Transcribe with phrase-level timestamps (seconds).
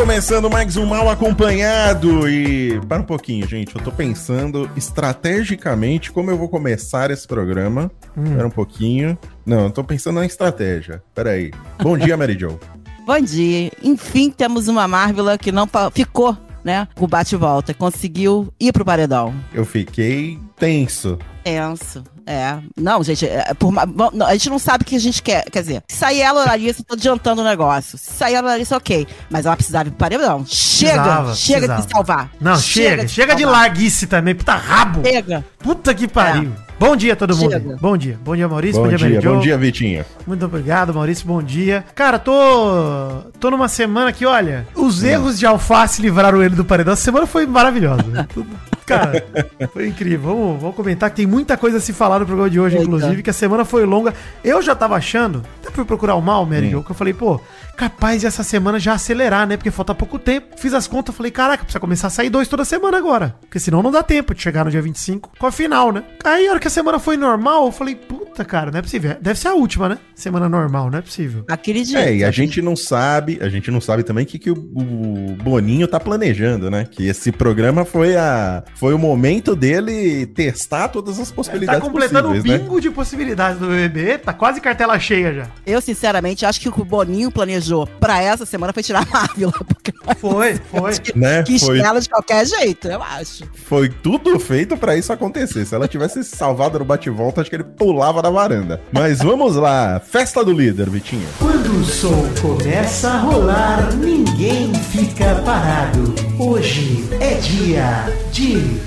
[0.00, 2.80] Começando mais um Mal Acompanhado e...
[2.88, 7.90] Para um pouquinho, gente, eu tô pensando estrategicamente como eu vou começar esse programa.
[8.16, 9.18] Espera um pouquinho.
[9.44, 11.02] Não, eu tô pensando na estratégia.
[11.14, 11.50] Pera aí.
[11.82, 12.58] Bom dia, Mary Jo.
[13.04, 13.70] Bom dia.
[13.82, 16.88] Enfim, temos uma Marvel que não ficou, né?
[16.94, 17.74] Com o bate-volta.
[17.74, 19.34] Conseguiu ir pro paredão.
[19.52, 21.18] Eu fiquei tenso.
[21.42, 22.02] Tenso.
[22.26, 22.58] É.
[22.76, 25.22] Não, gente, é, por ma- bom, não, a gente não sabe o que a gente
[25.22, 25.44] quer.
[25.50, 27.98] Quer dizer, se sair ela ou Larissa, eu tô adiantando o negócio.
[27.98, 29.06] Se sair ela ou Larissa, ok.
[29.28, 30.44] Mas ela precisava ir pro paredão.
[30.46, 30.92] Chega!
[30.94, 31.82] Precisava, chega precisava.
[31.82, 32.30] de salvar.
[32.40, 33.60] Não, chega, chega de salvar.
[33.62, 35.02] larguice também, puta rabo.
[35.04, 35.44] Chega.
[35.58, 36.52] Puta que pariu.
[36.78, 37.50] Bom dia, todo mundo.
[37.50, 37.76] Chega.
[37.80, 38.18] Bom dia.
[38.24, 38.80] Bom dia, Maurício.
[38.80, 39.34] Bom, Mary dia, Jo.
[39.34, 40.04] bom dia, Vitinho.
[40.26, 41.26] Muito obrigado, Maurício.
[41.26, 41.84] Bom dia.
[41.94, 43.22] Cara, tô.
[43.38, 46.92] tô numa semana que, olha, os erros de alface livraram ele do paredão.
[46.94, 48.04] Essa semana foi maravilhosa.
[48.90, 49.24] Cara,
[49.72, 50.34] foi incrível.
[50.34, 52.86] Vamos, vamos comentar que tem muita coisa a se falar no programa de hoje, Eita.
[52.86, 54.12] inclusive, que a semana foi longa.
[54.44, 57.40] Eu já tava achando, até fui procurar o mal, Mary Jo, que eu falei, pô,
[57.80, 59.56] capaz de essa semana já acelerar, né?
[59.56, 60.48] Porque falta pouco tempo.
[60.58, 63.34] Fiz as contas, falei, caraca, precisa começar a sair dois toda semana agora.
[63.40, 66.04] Porque senão não dá tempo de chegar no dia 25 com a final, né?
[66.22, 69.16] Aí, a hora que a semana foi normal, eu falei, puta, cara, não é possível.
[69.18, 69.98] Deve ser a última, né?
[70.14, 71.42] Semana normal, não é possível.
[71.48, 72.00] Aquele dia.
[72.00, 74.54] É, e a gente não sabe, a gente não sabe também o que, que o,
[74.54, 76.84] o Boninho tá planejando, né?
[76.84, 82.28] Que esse programa foi, a, foi o momento dele testar todas as possibilidades tá completando
[82.28, 82.40] o né?
[82.40, 85.46] bingo de possibilidades do BBB, tá quase cartela cheia já.
[85.64, 89.06] Eu, sinceramente, acho que o que o Boninho planejou pra essa semana foi tirar a
[89.12, 89.50] Marvel.
[89.52, 90.92] Porque Foi, foi.
[91.14, 91.42] Né?
[91.42, 93.44] quis Foi, ela de qualquer jeito, eu acho.
[93.66, 95.64] foi tudo feito pra isso acontecer.
[95.64, 98.80] Se ela tivesse se salvado no bate-volta, acho que ele pulava da varanda.
[98.92, 101.26] Mas vamos lá, festa do líder, Vitinho.
[101.38, 106.14] Quando o som começa a rolar, ninguém fica parado.
[106.38, 108.80] Hoje é dia de.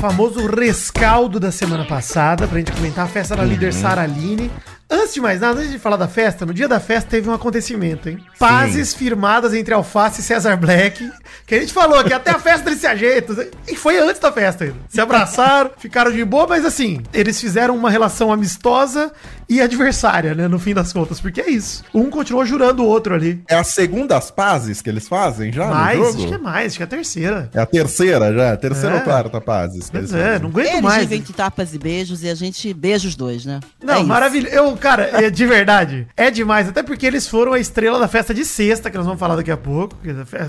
[0.00, 4.50] famoso rescaldo da semana passada, pra gente comentar a festa da líder Sara Aline.
[4.90, 7.32] Antes de mais nada, antes de falar da festa, no dia da festa teve um
[7.32, 8.18] acontecimento, hein?
[8.38, 11.08] Pazes firmadas entre Alface e Cesar Black,
[11.46, 13.36] que a gente falou que até a festa eles se ajeitam,
[13.68, 14.76] e foi antes da festa ainda.
[14.88, 19.12] Se abraçaram, ficaram de boa, mas assim, eles fizeram uma relação amistosa
[19.48, 21.82] e adversária, né, no fim das contas, porque é isso.
[21.94, 23.42] Um continuou jurando o outro ali.
[23.48, 26.66] É a segunda as pazes que eles fazem já mais, no acho que é mais,
[26.66, 27.50] acho que é a terceira.
[27.54, 28.98] É a terceira já, a terceira É.
[28.98, 30.38] ou quarta pazes que eles é, fazem.
[30.40, 31.00] não aguento Eles mais.
[31.02, 33.60] vivem de tapas e beijos e a gente beija os dois, né?
[33.82, 34.02] Não, É.
[34.50, 36.68] Eu, cara, é, de verdade, é demais.
[36.68, 39.50] Até porque eles foram a estrela da festa de sexta, que nós vamos falar daqui
[39.50, 39.96] a pouco.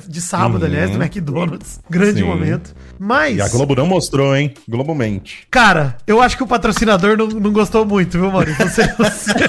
[0.07, 0.65] De sábado, Uhum.
[0.65, 1.79] aliás, do McDonald's.
[1.89, 2.25] Grande Sim.
[2.25, 2.73] momento.
[2.97, 4.53] Mas, E a Globo não mostrou, hein?
[4.67, 5.47] Globo mente.
[5.51, 8.67] cara, eu acho que o patrocinador não, não gostou muito, viu, Maurício?
[8.67, 9.31] Você, você...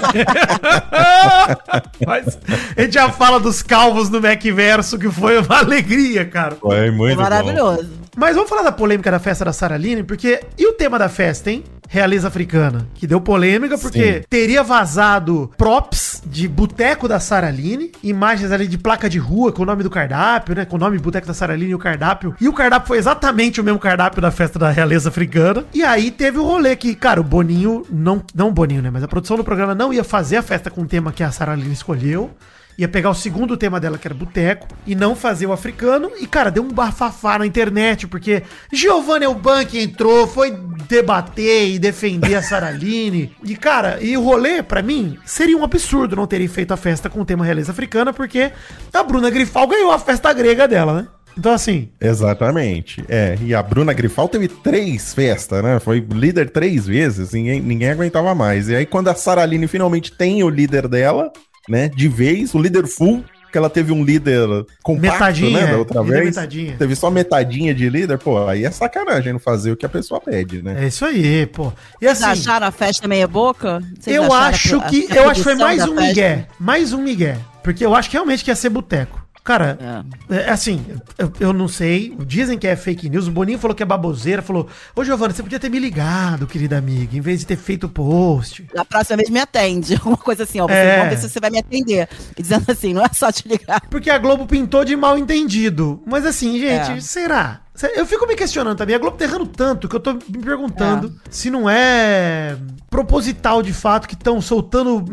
[2.05, 2.37] Mas
[2.77, 6.55] a gente já fala dos calvos no Macverso, que foi uma alegria, cara.
[6.55, 7.21] Foi muito bom.
[7.23, 7.89] Maravilhoso.
[8.15, 10.41] Mas vamos falar da polêmica da festa da Saraline, porque.
[10.57, 11.63] E o tema da festa, hein?
[11.93, 12.87] Realeza Africana.
[12.95, 14.21] Que deu polêmica porque Sim.
[14.27, 19.65] teria vazado props de boteco da Saraline, imagens ali de placa de rua com o
[19.65, 20.65] nome do cardápio, né?
[20.65, 22.35] Com o nome boteco da Saraline e o cardápio.
[22.41, 25.65] E o cardápio foi exatamente o mesmo cardápio da festa da Realeza Africana.
[25.71, 28.89] E aí teve o rolê que, cara, o Boninho, não, não o Boninho, né?
[28.89, 31.31] Mas a produção do programa não ia fazer a festa com o tema que a
[31.31, 32.31] Saraline escolheu
[32.77, 36.11] ia pegar o segundo tema dela, que era boteco, e não fazer o africano.
[36.19, 40.51] E, cara, deu um bafafá na internet, porque Giovanni Elbank entrou, foi
[40.87, 43.33] debater e defender a Saraline.
[43.43, 47.09] E, cara, e o rolê, pra mim, seria um absurdo não terem feito a festa
[47.09, 48.51] com o tema realeza africana, porque
[48.91, 51.07] a Bruna Grifal ganhou a festa grega dela, né?
[51.37, 53.03] Então, assim, Exatamente.
[53.09, 55.79] É, e a Bruna Grifal teve três festas, né?
[55.79, 58.69] Foi líder três vezes, ninguém, ninguém aguentava mais.
[58.69, 61.31] E aí, quando a Saraline finalmente tem o líder dela,
[61.67, 64.47] né, de vez, o líder full, que ela teve um líder
[64.81, 66.25] compacto, Metadinha, né, da outra vez.
[66.25, 66.75] metadinha.
[66.75, 70.19] Teve só metadinha de líder, pô, aí é sacanagem não fazer o que a pessoa
[70.19, 70.83] pede, né?
[70.83, 71.71] é isso aí, pô.
[72.01, 73.79] E Vocês assim, acharam a festa meia boca?
[73.99, 75.07] Vocês eu acho que.
[75.11, 76.01] a Eu acho que foi mais um festa?
[76.01, 76.47] migué.
[76.59, 77.37] Mais um migué.
[77.61, 79.22] Porque eu acho que realmente que ia ser boteco.
[79.43, 80.85] Cara, é, assim,
[81.17, 82.15] eu, eu não sei.
[82.25, 83.27] Dizem que é fake news.
[83.27, 84.41] O Boninho falou que é baboseira.
[84.41, 87.87] Falou: Ô Giovanni, você podia ter me ligado, querida amiga, em vez de ter feito
[87.87, 88.65] o post.
[88.73, 89.99] Na próxima vez me atende.
[90.05, 90.67] Uma coisa assim, ó.
[90.67, 90.97] Você, É.
[90.97, 92.07] Vamos ver se você vai me atender.
[92.37, 93.81] E dizendo assim, não é só te ligar.
[93.89, 96.01] Porque a Globo pintou de mal entendido.
[96.05, 96.99] Mas assim, gente, É.
[97.01, 97.59] será?
[97.95, 98.95] Eu fico me questionando também.
[98.95, 102.55] A Globo tá errando tanto que eu tô me perguntando se não é
[102.89, 105.03] proposital de fato que estão soltando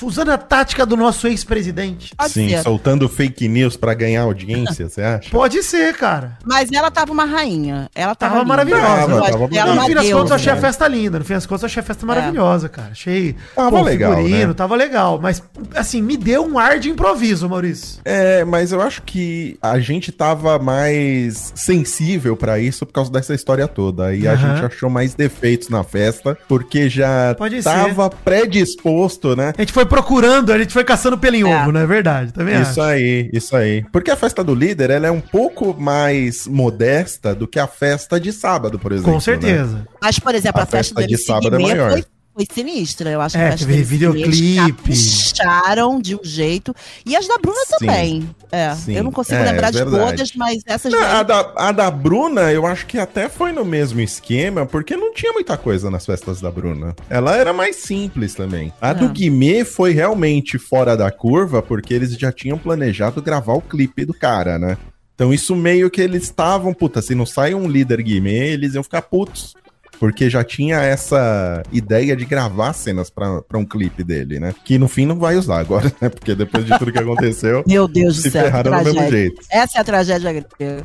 [0.00, 2.14] usando a tática do nosso ex-presidente.
[2.28, 2.62] Sim, ser.
[2.62, 5.30] soltando fake news pra ganhar audiência, você acha?
[5.30, 6.38] Pode ser, cara.
[6.44, 7.88] Mas ela tava uma rainha.
[7.94, 8.82] Ela tava, Tava maravilhosa.
[8.82, 9.74] Tava, tava ela bonita.
[9.74, 10.60] No fim das contas, eu achei a né?
[10.60, 11.18] festa linda.
[11.18, 12.88] No fim das contas, eu achei a festa maravilhosa, cara.
[12.92, 13.36] Achei.
[13.54, 14.54] Tava legal, né?
[14.54, 15.18] tava legal.
[15.20, 15.42] Mas,
[15.74, 18.00] assim, me deu um ar de improviso, Maurício.
[18.04, 23.34] É, mas eu acho que a gente tava mais sensível pra isso por causa dessa
[23.34, 24.14] história toda.
[24.14, 24.56] E a Aham.
[24.56, 29.52] gente achou mais defeitos na festa, porque já Pode tava predisposto, né?
[29.56, 31.62] A gente foi procurando, a gente foi caçando pelo em É.
[31.62, 32.32] ovo, não é verdade?
[32.32, 32.82] Também Isso acho.
[32.82, 33.84] aí, isso aí.
[33.92, 38.18] Porque a festa do líder, ela é um pouco mais modesta do que a festa
[38.20, 39.10] de sábado, por exemplo.
[39.10, 39.20] Com né?
[39.20, 39.86] certeza.
[40.00, 41.90] Mas, por exemplo, A a, festa, festa do de MC sábado é maior.
[41.92, 43.10] foi, foi sinistra.
[43.10, 44.56] Eu acho É, que a festa teve videoclipe.
[44.56, 46.74] capricharam de um jeito.
[47.04, 47.74] E as da Bruna Sim.
[47.78, 48.30] também.
[48.50, 48.94] É, Sim.
[48.96, 50.04] eu não consigo É, lembrar de verdade.
[50.10, 53.52] todas, mas essas Não, daí- a, da, a da Bruna, eu acho que até foi
[53.52, 56.94] no mesmo esquema, porque não tinha muita coisa nas festas da Bruna.
[57.08, 58.72] Ela era mais simples também.
[58.80, 58.94] A É.
[58.94, 64.04] do Guimê foi realmente fora da curva, porque eles já tinham planejado gravar o clipe
[64.04, 64.76] do cara, né?
[65.14, 68.82] Então isso meio que eles estavam, puta, se não sai um líder Guimê, eles iam
[68.82, 69.54] ficar putos.
[70.02, 74.52] Porque já tinha essa ideia de gravar cenas pra, pra um clipe dele, né?
[74.64, 76.08] Que no fim não vai usar agora, né?
[76.08, 78.46] Porque depois de tudo que aconteceu, Meu Deus do céu.
[78.46, 79.40] ferraram do mesmo jeito.
[79.48, 80.84] Essa é a tragédia grega.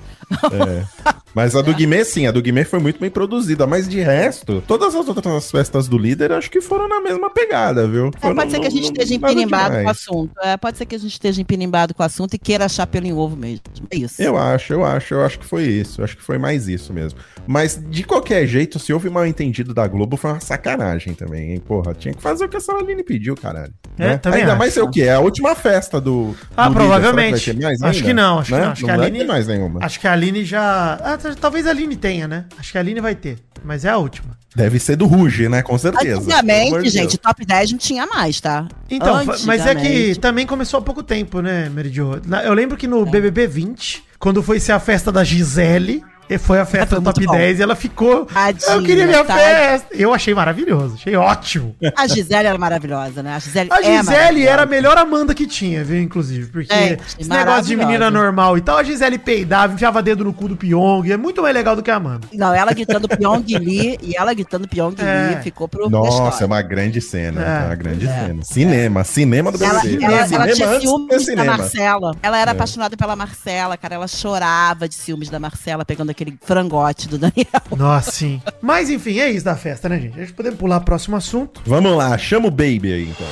[1.38, 3.68] Mas a do Guimê, sim, a do Guimê foi muito bem produzida.
[3.68, 7.88] Mas de resto, todas as outras festas do líder acho que foram na mesma pegada,
[7.88, 8.10] viu?
[8.24, 10.32] É, pode ser que a gente no- esteja empinimbado com o assunto.
[10.42, 13.06] É, pode ser que a gente esteja empinimbado com o assunto e queira achar pelo
[13.06, 13.62] em ovo mesmo.
[13.92, 14.20] É isso.
[14.20, 16.02] Eu acho, eu acho, eu acho que foi isso.
[16.02, 17.20] Eu acho que foi mais isso mesmo.
[17.46, 21.60] Mas, de qualquer jeito, se houve mal entendido da Globo, foi uma sacanagem também, hein?
[21.66, 23.72] Porra, tinha que fazer o que a Saladini pediu, caralho.
[23.98, 24.18] É, Né?
[24.18, 24.60] também Ainda acho.
[24.60, 25.04] mais ser o quê?
[25.04, 26.36] É a última festa do.
[26.56, 27.40] Ah, do provavelmente.
[27.40, 28.08] Será que vai ter mais Acho ainda?
[28.08, 28.64] que não, acho que Né?
[28.66, 28.72] não.
[28.72, 29.80] Acho que a Aline- mais nenhuma.
[29.84, 31.00] Acho que a Aline já.
[31.02, 32.46] Ah, t- talvez a Aline tenha, né?
[32.58, 33.38] Acho que a Aline vai ter.
[33.64, 34.38] Mas é a última.
[34.56, 35.62] Deve ser do Ruge, né?
[35.62, 36.18] Com certeza.
[36.20, 37.18] Antigamente, gente, Deus.
[37.18, 38.68] top 10 não tinha mais, tá?
[38.90, 39.16] Então,
[39.46, 42.20] mas é que também começou há pouco tempo, né, Meridio?
[42.44, 42.90] Eu lembro que É.
[42.90, 47.00] no BBB 20, quando foi ser a festa da Gisele, e foi a festa Foi
[47.00, 47.32] do top bom.
[47.34, 48.26] 10 e ela ficou.
[48.26, 49.46] Tadinha, eu queria minha tadinha.
[49.48, 49.88] festa.
[49.96, 51.76] Eu achei maravilhoso, achei ótimo.
[51.96, 53.36] A Gisele era maravilhosa, né?
[53.36, 54.50] A Gisele, A é Gisele maravilhosa.
[54.52, 56.48] era a melhor Amanda que tinha, viu, inclusive.
[56.52, 60.34] Porque É, esse negócio de menina normal e tal, a Gisele peidava, enfiava dedo no
[60.34, 61.10] cu do Pyong.
[61.12, 62.28] É muito mais legal do que a Amanda.
[62.34, 65.36] Não, ela gritando Pyong Lee e ela gritando Pyong É.
[65.36, 67.42] Lee ficou pro Nossa, é uma grande cena.
[67.42, 67.64] É.
[67.64, 68.26] É uma grande É.
[68.26, 68.44] cena.
[68.44, 70.04] Cinema, cinema do Ela, BBB.
[70.04, 71.44] ela, ela cinema tinha ciúmes da.
[71.46, 72.16] Marcela.
[72.22, 72.54] Ela era É.
[72.54, 73.96] apaixonada pela Marcela, cara.
[73.96, 77.46] Ela chorava de ciúmes da Marcela, pegando aquele frangote do Daniel.
[77.78, 78.42] Nossa, sim.
[78.60, 80.18] Mas enfim, é isso da festa, né, gente?
[80.18, 81.62] A gente podemos pular pro próximo assunto.
[81.66, 83.28] Vamos lá, chama o Baby aí, então.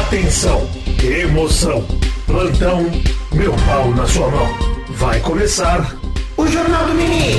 [0.00, 0.68] Atenção,
[1.02, 1.86] emoção,
[2.26, 2.84] plantão,
[3.32, 4.48] meu pau na sua mão.
[4.90, 5.96] Vai começar
[6.36, 7.36] O Jornal do Nenê.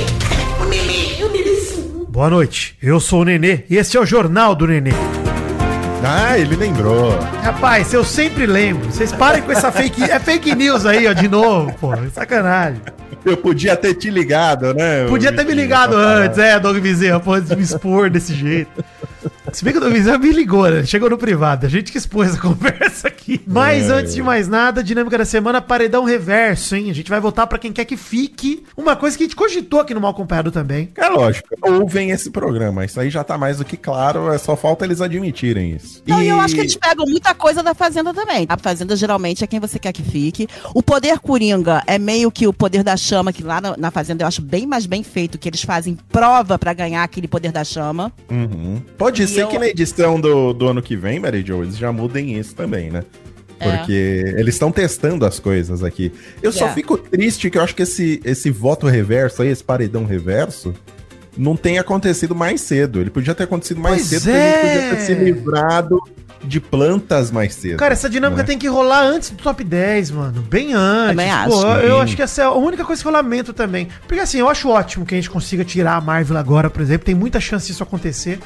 [0.60, 2.06] O Nenê, o Nenêzinho.
[2.08, 4.92] Boa noite, eu sou o Nenê e esse é o Jornal do Nenê.
[6.02, 7.18] Ah, ele lembrou.
[7.42, 8.90] Rapaz, eu sempre lembro.
[8.90, 10.02] Vocês parem com essa fake.
[10.04, 11.92] É fake news aí, ó, de novo, pô.
[12.12, 12.80] Sacanagem.
[13.24, 15.06] Eu podia ter te ligado, né?
[15.06, 18.82] Podia ter me ligado antes, é, Doug Bezerra, pô, de me expor desse jeito.
[19.52, 20.84] Se bem que o Doug Bezerra me ligou, né?
[20.84, 21.66] Chegou no privado.
[21.66, 23.19] A gente que expôs a conversa aqui.
[23.46, 23.92] Mas É.
[23.92, 26.90] antes de mais nada, dinâmica da semana, paredão reverso, hein?
[26.90, 28.64] A gente vai voltar pra quem quer que fique.
[28.76, 30.90] Uma coisa que a gente cogitou aqui no Mal Acompanhado também.
[30.96, 32.84] É lógico, ouvem esse programa.
[32.84, 36.02] Isso aí já tá mais do que claro, é só falta eles admitirem isso.
[36.06, 38.46] Não, e eu acho que eles pegam muita coisa da Fazenda também.
[38.48, 40.48] A Fazenda geralmente é quem você quer que fique.
[40.74, 44.24] O poder Coringa é meio que o poder da chama, que lá na, na Fazenda
[44.24, 47.64] eu acho bem mais bem feito, que eles fazem prova pra ganhar aquele poder da
[47.64, 48.12] chama.
[48.30, 48.80] Uhum.
[48.98, 51.76] Pode E ser eu- que na edição do, do ano que vem, Mary Jo, eles
[51.76, 53.04] já mudem isso também, né?
[53.60, 53.76] É.
[53.76, 56.10] Porque eles estão testando as coisas aqui.
[56.42, 56.72] Eu só É.
[56.72, 60.74] fico triste que eu acho que esse, esse voto reverso aí, esse paredão reverso,
[61.36, 63.00] não tenha acontecido mais cedo.
[63.00, 64.80] Ele podia ter acontecido mais Pois cedo, porque a gente é.
[64.88, 66.00] podia ter se livrado
[66.42, 67.76] de plantas mais cedo.
[67.76, 68.46] Cara, essa dinâmica né?
[68.46, 70.40] tem que rolar antes do top 10, mano.
[70.40, 71.10] Bem antes.
[71.10, 71.66] Também Pô, acho.
[71.84, 72.02] eu Sim.
[72.02, 73.88] acho que essa é a única coisa que eu lamento também.
[74.08, 77.04] Porque assim, eu acho ótimo que a gente consiga tirar a Marvel agora, por exemplo.
[77.04, 78.38] Tem muita chance disso acontecer.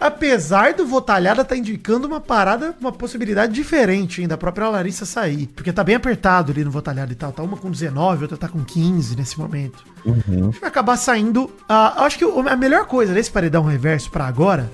[0.00, 5.46] Apesar do Votalhada tá indicando uma parada, uma possibilidade diferente ainda, da própria Larissa sair.
[5.48, 7.32] Porque tá bem apertado ali no Votalhada e tal.
[7.32, 9.84] Tá uma com 19, outra tá com 15 nesse momento.
[10.04, 10.50] Uhum.
[10.50, 11.50] Vai acabar saindo.
[11.68, 14.70] eu acho que a melhor coisa desse paredão reverso pra agora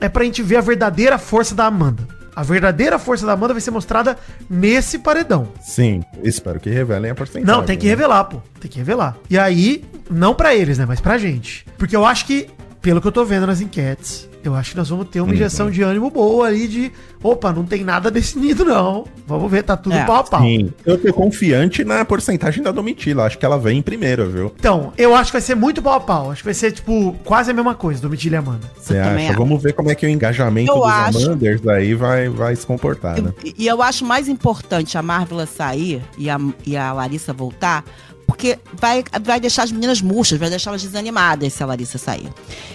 [0.00, 2.06] é pra gente ver a verdadeira força da Amanda.
[2.34, 4.16] A verdadeira força da Amanda vai ser mostrada
[4.48, 5.48] nesse paredão.
[5.60, 7.46] Sim, espero que revelem a porcentagem.
[7.46, 7.90] Não, tem que né?
[7.90, 8.40] revelar, pô.
[8.60, 9.16] Tem que revelar.
[9.28, 10.86] E aí, não pra eles, né?
[10.86, 11.66] Mas pra gente.
[11.76, 12.48] Porque eu acho que
[12.80, 15.34] pelo que eu tô vendo nas enquetes, eu acho que nós vamos ter uma Uhum.
[15.34, 16.90] injeção de ânimo boa ali de,
[17.22, 19.04] opa, não tem nada definido não.
[19.26, 20.40] Vamos ver, tá tudo É, pau a pau.
[20.40, 20.72] Sim.
[20.86, 23.24] Eu tô confiante na porcentagem da Domitila.
[23.24, 24.52] Acho que ela vem em primeiro, viu?
[24.58, 26.30] Então, eu acho que vai ser muito pau a pau.
[26.30, 28.66] Acho que vai ser, tipo, quase a mesma coisa, Domitila e Amanda.
[28.78, 29.28] Você acha?
[29.28, 29.38] acho.
[29.38, 31.18] Vamos ver como é que o engajamento Eu dos acho.
[31.26, 33.32] Amanders aí vai, vai se comportar, né?
[33.44, 37.84] E, e eu acho mais importante a Marvel sair e a, e a Larissa voltar,
[38.30, 42.28] porque vai, vai deixar as meninas murchas, vai deixar elas desanimadas se a Larissa sair.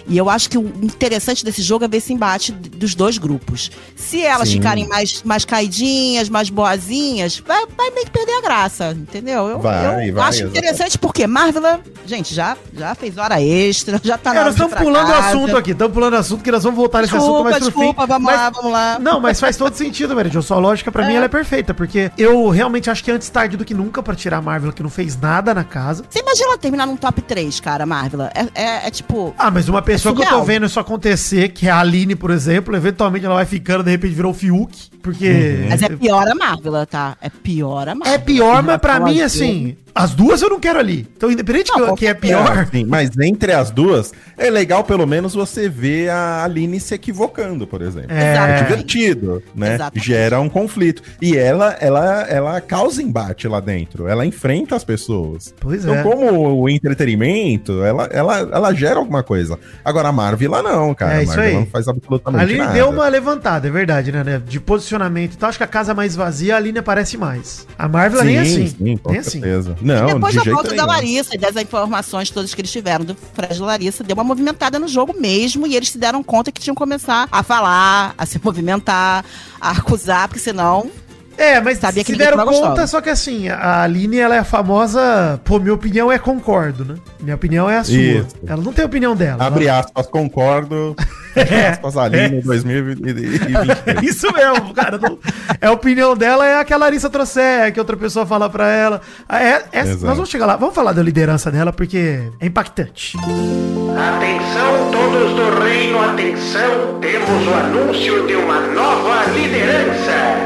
[0.06, 3.72] E eu acho que o interessante desse jogo é ver esse embate dos dois grupos.
[3.96, 4.56] Se elas Sim.
[4.56, 9.48] ficarem mais, mais caidinhas, mais boazinhas, vai, vai meio que perder a graça, entendeu?
[9.48, 10.58] Eu, Vai, eu vai, acho exatamente.
[10.60, 14.74] interessante porque Marvel, gente, já, já fez hora extra, já tá É, na ir estamos
[14.76, 15.28] pulando o casa.
[15.30, 17.68] assunto aqui, estamos pulando o assunto que nós vamos voltar nesse assunto Desculpa, mais pro
[17.72, 18.08] desculpa, fim.
[18.10, 19.00] vamos Mas- lá, vamos lá.
[19.00, 20.42] Não, mas faz todo sentido, Jo.
[20.42, 23.56] Sua lógica pra mim ela é perfeita, porque eu realmente acho que é antes tarde
[23.56, 26.04] do que nunca pra tirar a Marvel que não fez nada na casa.
[26.10, 28.24] Você imagina ela terminar num top 3, cara, Marvel?
[28.24, 29.34] É, é, é tipo.
[29.38, 32.32] Ah, mas uma pessoa que eu tô vendo isso acontecer, que é a Aline, por
[32.32, 35.68] exemplo, eventualmente ela vai ficando, de repente virou o Fiuk, porque...
[35.70, 37.16] Mas é pior a Marvel, tá?
[37.22, 38.16] É pior a Marvel.
[38.16, 41.08] É pior, mas pra mim, assim, as duas eu não quero ali.
[41.16, 42.68] Então, independente Não, que, que é pior...
[42.72, 47.68] Sim, mas entre as duas, é legal pelo menos você ver a Aline se equivocando,
[47.68, 48.12] por exemplo.
[48.12, 48.36] É.
[48.36, 49.76] É divertido, né?
[49.76, 50.06] Exatamente.
[50.06, 51.04] Gera um conflito.
[51.22, 54.08] E ela, ela, ela causa embate lá dentro.
[54.08, 55.54] Ela enfrenta as pessoas.
[55.60, 56.02] Pois então, é.
[56.04, 59.60] como o entretenimento, ela, ela, ela gera alguma coisa.
[59.84, 61.14] Agora, a Marvel lá não, cara.
[61.14, 61.54] É a isso Marvel aí.
[61.54, 62.74] não faz A absolutamente Aline nada.
[62.74, 64.42] deu uma levantada, é verdade, né, né?
[64.44, 64.95] De posicionamento.
[65.36, 67.68] Então, acho que a casa mais vazia, a Aline aparece mais.
[67.78, 68.68] A Marvel nem assim.
[68.68, 69.32] Sim, com nem assim.
[69.32, 69.76] certeza.
[69.82, 70.86] Não, Depois de da volta da.
[70.86, 74.80] Larissa e das informações todas que eles tiveram do Fred e Larissa, deu uma movimentada
[74.80, 78.26] no jogo mesmo e eles se deram conta que tinham que começar a falar, a
[78.26, 79.26] se movimentar,
[79.60, 80.90] a acusar, porque senão.
[81.38, 82.88] É, mas Sabia que se ninguém deram conta, gostava.
[82.88, 85.40] só que assim, a Aline, ela é a famosa.
[85.44, 86.96] Pô, minha opinião é concordo, né?
[87.20, 87.96] Minha opinião é a sua.
[87.96, 88.28] Isso.
[88.48, 89.44] Ela não tem opinião dela.
[89.46, 89.80] Abre ela...
[89.80, 90.96] aspas, concordo.
[91.36, 93.42] Fecha aspas, Aline, 2023.
[93.86, 94.98] É Isso mesmo, cara.
[94.98, 95.18] não-
[95.60, 98.70] É a opinião dela, é a que a Larissa trouxer, que outra pessoa fala pra
[98.72, 99.02] ela.
[99.28, 100.56] Ah, É, é- nós vamos chegar lá.
[100.56, 103.18] Vamos falar da liderança dela, porque é impactante.
[103.18, 110.45] Atenção todos do reino, atenção, temos o anúncio de uma nova liderança.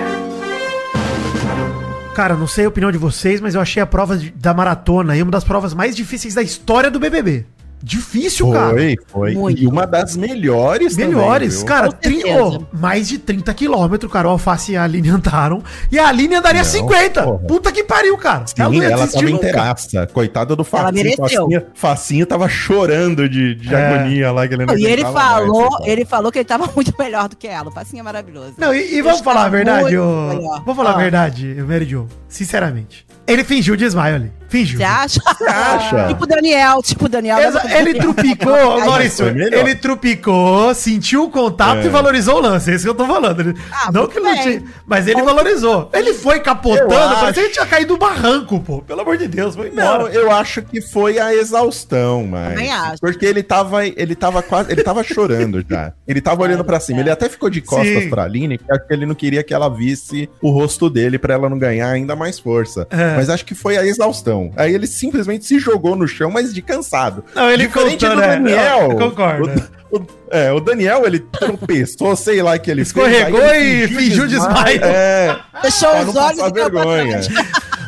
[2.19, 5.13] Cara, não sei a opinião de vocês, mas eu achei a prova de- da maratona
[5.13, 7.45] aí uma das provas mais difíceis da história do BBB.
[7.81, 8.69] Difícil, cara.
[8.71, 9.33] Foi, foi.
[9.35, 9.61] Muito.
[9.61, 14.27] E uma das melhores Melhores, também, cara, ô, mais de 30 quilômetros, cara.
[14.27, 15.63] O Alface e a Aline andaram.
[15.91, 17.23] E a Aline andaria Não, 50.
[17.23, 17.37] porra.
[17.39, 18.45] Puta que pariu, cara.
[18.47, 20.07] Sim, ela, desistir tava inteiraça.
[20.07, 21.15] Coitada do Facinho.
[21.17, 23.87] Facinho, Facinho tava chorando de, de É.
[23.95, 24.47] agonia lá.
[24.47, 25.89] Que ele não E ele aguentava mais, falou, coitado.
[25.89, 27.69] ele falou que ele tava muito melhor do que ela.
[27.69, 28.53] O Facinho é maravilhoso.
[28.57, 30.61] Não, e, e vamos falar a verdade, ô.
[30.65, 30.97] Vamos falar a Ah.
[30.97, 32.07] verdade, Mary Jo.
[32.27, 33.05] Sinceramente.
[33.25, 34.31] Ele fingiu desmaio ali.
[34.49, 34.77] Fingiu.
[34.79, 35.21] Você acha?
[35.37, 36.07] Você acha?
[36.07, 37.37] tipo o Daniel, tipo o Daniel.
[37.37, 41.85] Exa- mas- ele trupicou, Maurício, ele trupicou, sentiu o contato É.
[41.85, 42.71] e valorizou o lance.
[42.71, 43.55] É isso que eu tô falando.
[43.71, 45.89] Ah, não que não tinha, mas ele valorizou.
[45.93, 47.33] Ele foi capotando, Eu parecia acho.
[47.33, 48.81] que ele tinha caído do barranco, pô.
[48.81, 49.99] Pelo amor de Deus, foi embora.
[49.99, 52.49] Não, eu acho que foi a exaustão, mas.
[52.49, 52.97] Também acho.
[52.99, 54.71] Porque ele tava, ele tava quase.
[54.71, 55.93] Ele tava chorando já.
[56.07, 56.99] Ele tava olhando pra cima.
[57.01, 58.09] Ele até ficou de costas Sim.
[58.09, 61.33] pra Aline, porque acho que ele não queria que ela visse o rosto dele pra
[61.35, 62.87] ela não ganhar ainda mais força.
[62.89, 63.15] É.
[63.15, 64.38] Mas acho que foi a exaustão.
[64.55, 67.23] Aí ele simplesmente se jogou no chão, mas de cansado.
[67.35, 68.27] Não, ele Diferente contou, do né?
[68.27, 68.91] Daniel.
[68.91, 73.63] Eu concordo, O, o- é, o Daniel, ele tropeçou, sei lá que ele Escorregou fez,
[73.63, 74.79] ele e fingiu desmaio.
[74.83, 77.19] É, Fechou os olhos e vergonha.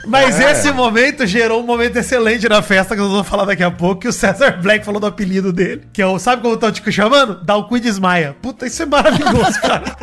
[0.07, 0.51] Mas É.
[0.53, 4.01] esse momento gerou um momento excelente na festa, que nós vamos falar daqui a pouco,
[4.01, 6.91] que o César Black falou do apelido dele, que é o, sabe como estão te
[6.91, 7.35] chamando?
[7.45, 8.35] Dá o cu e desmaia.
[8.41, 9.83] Puta, isso é maravilhoso, cara.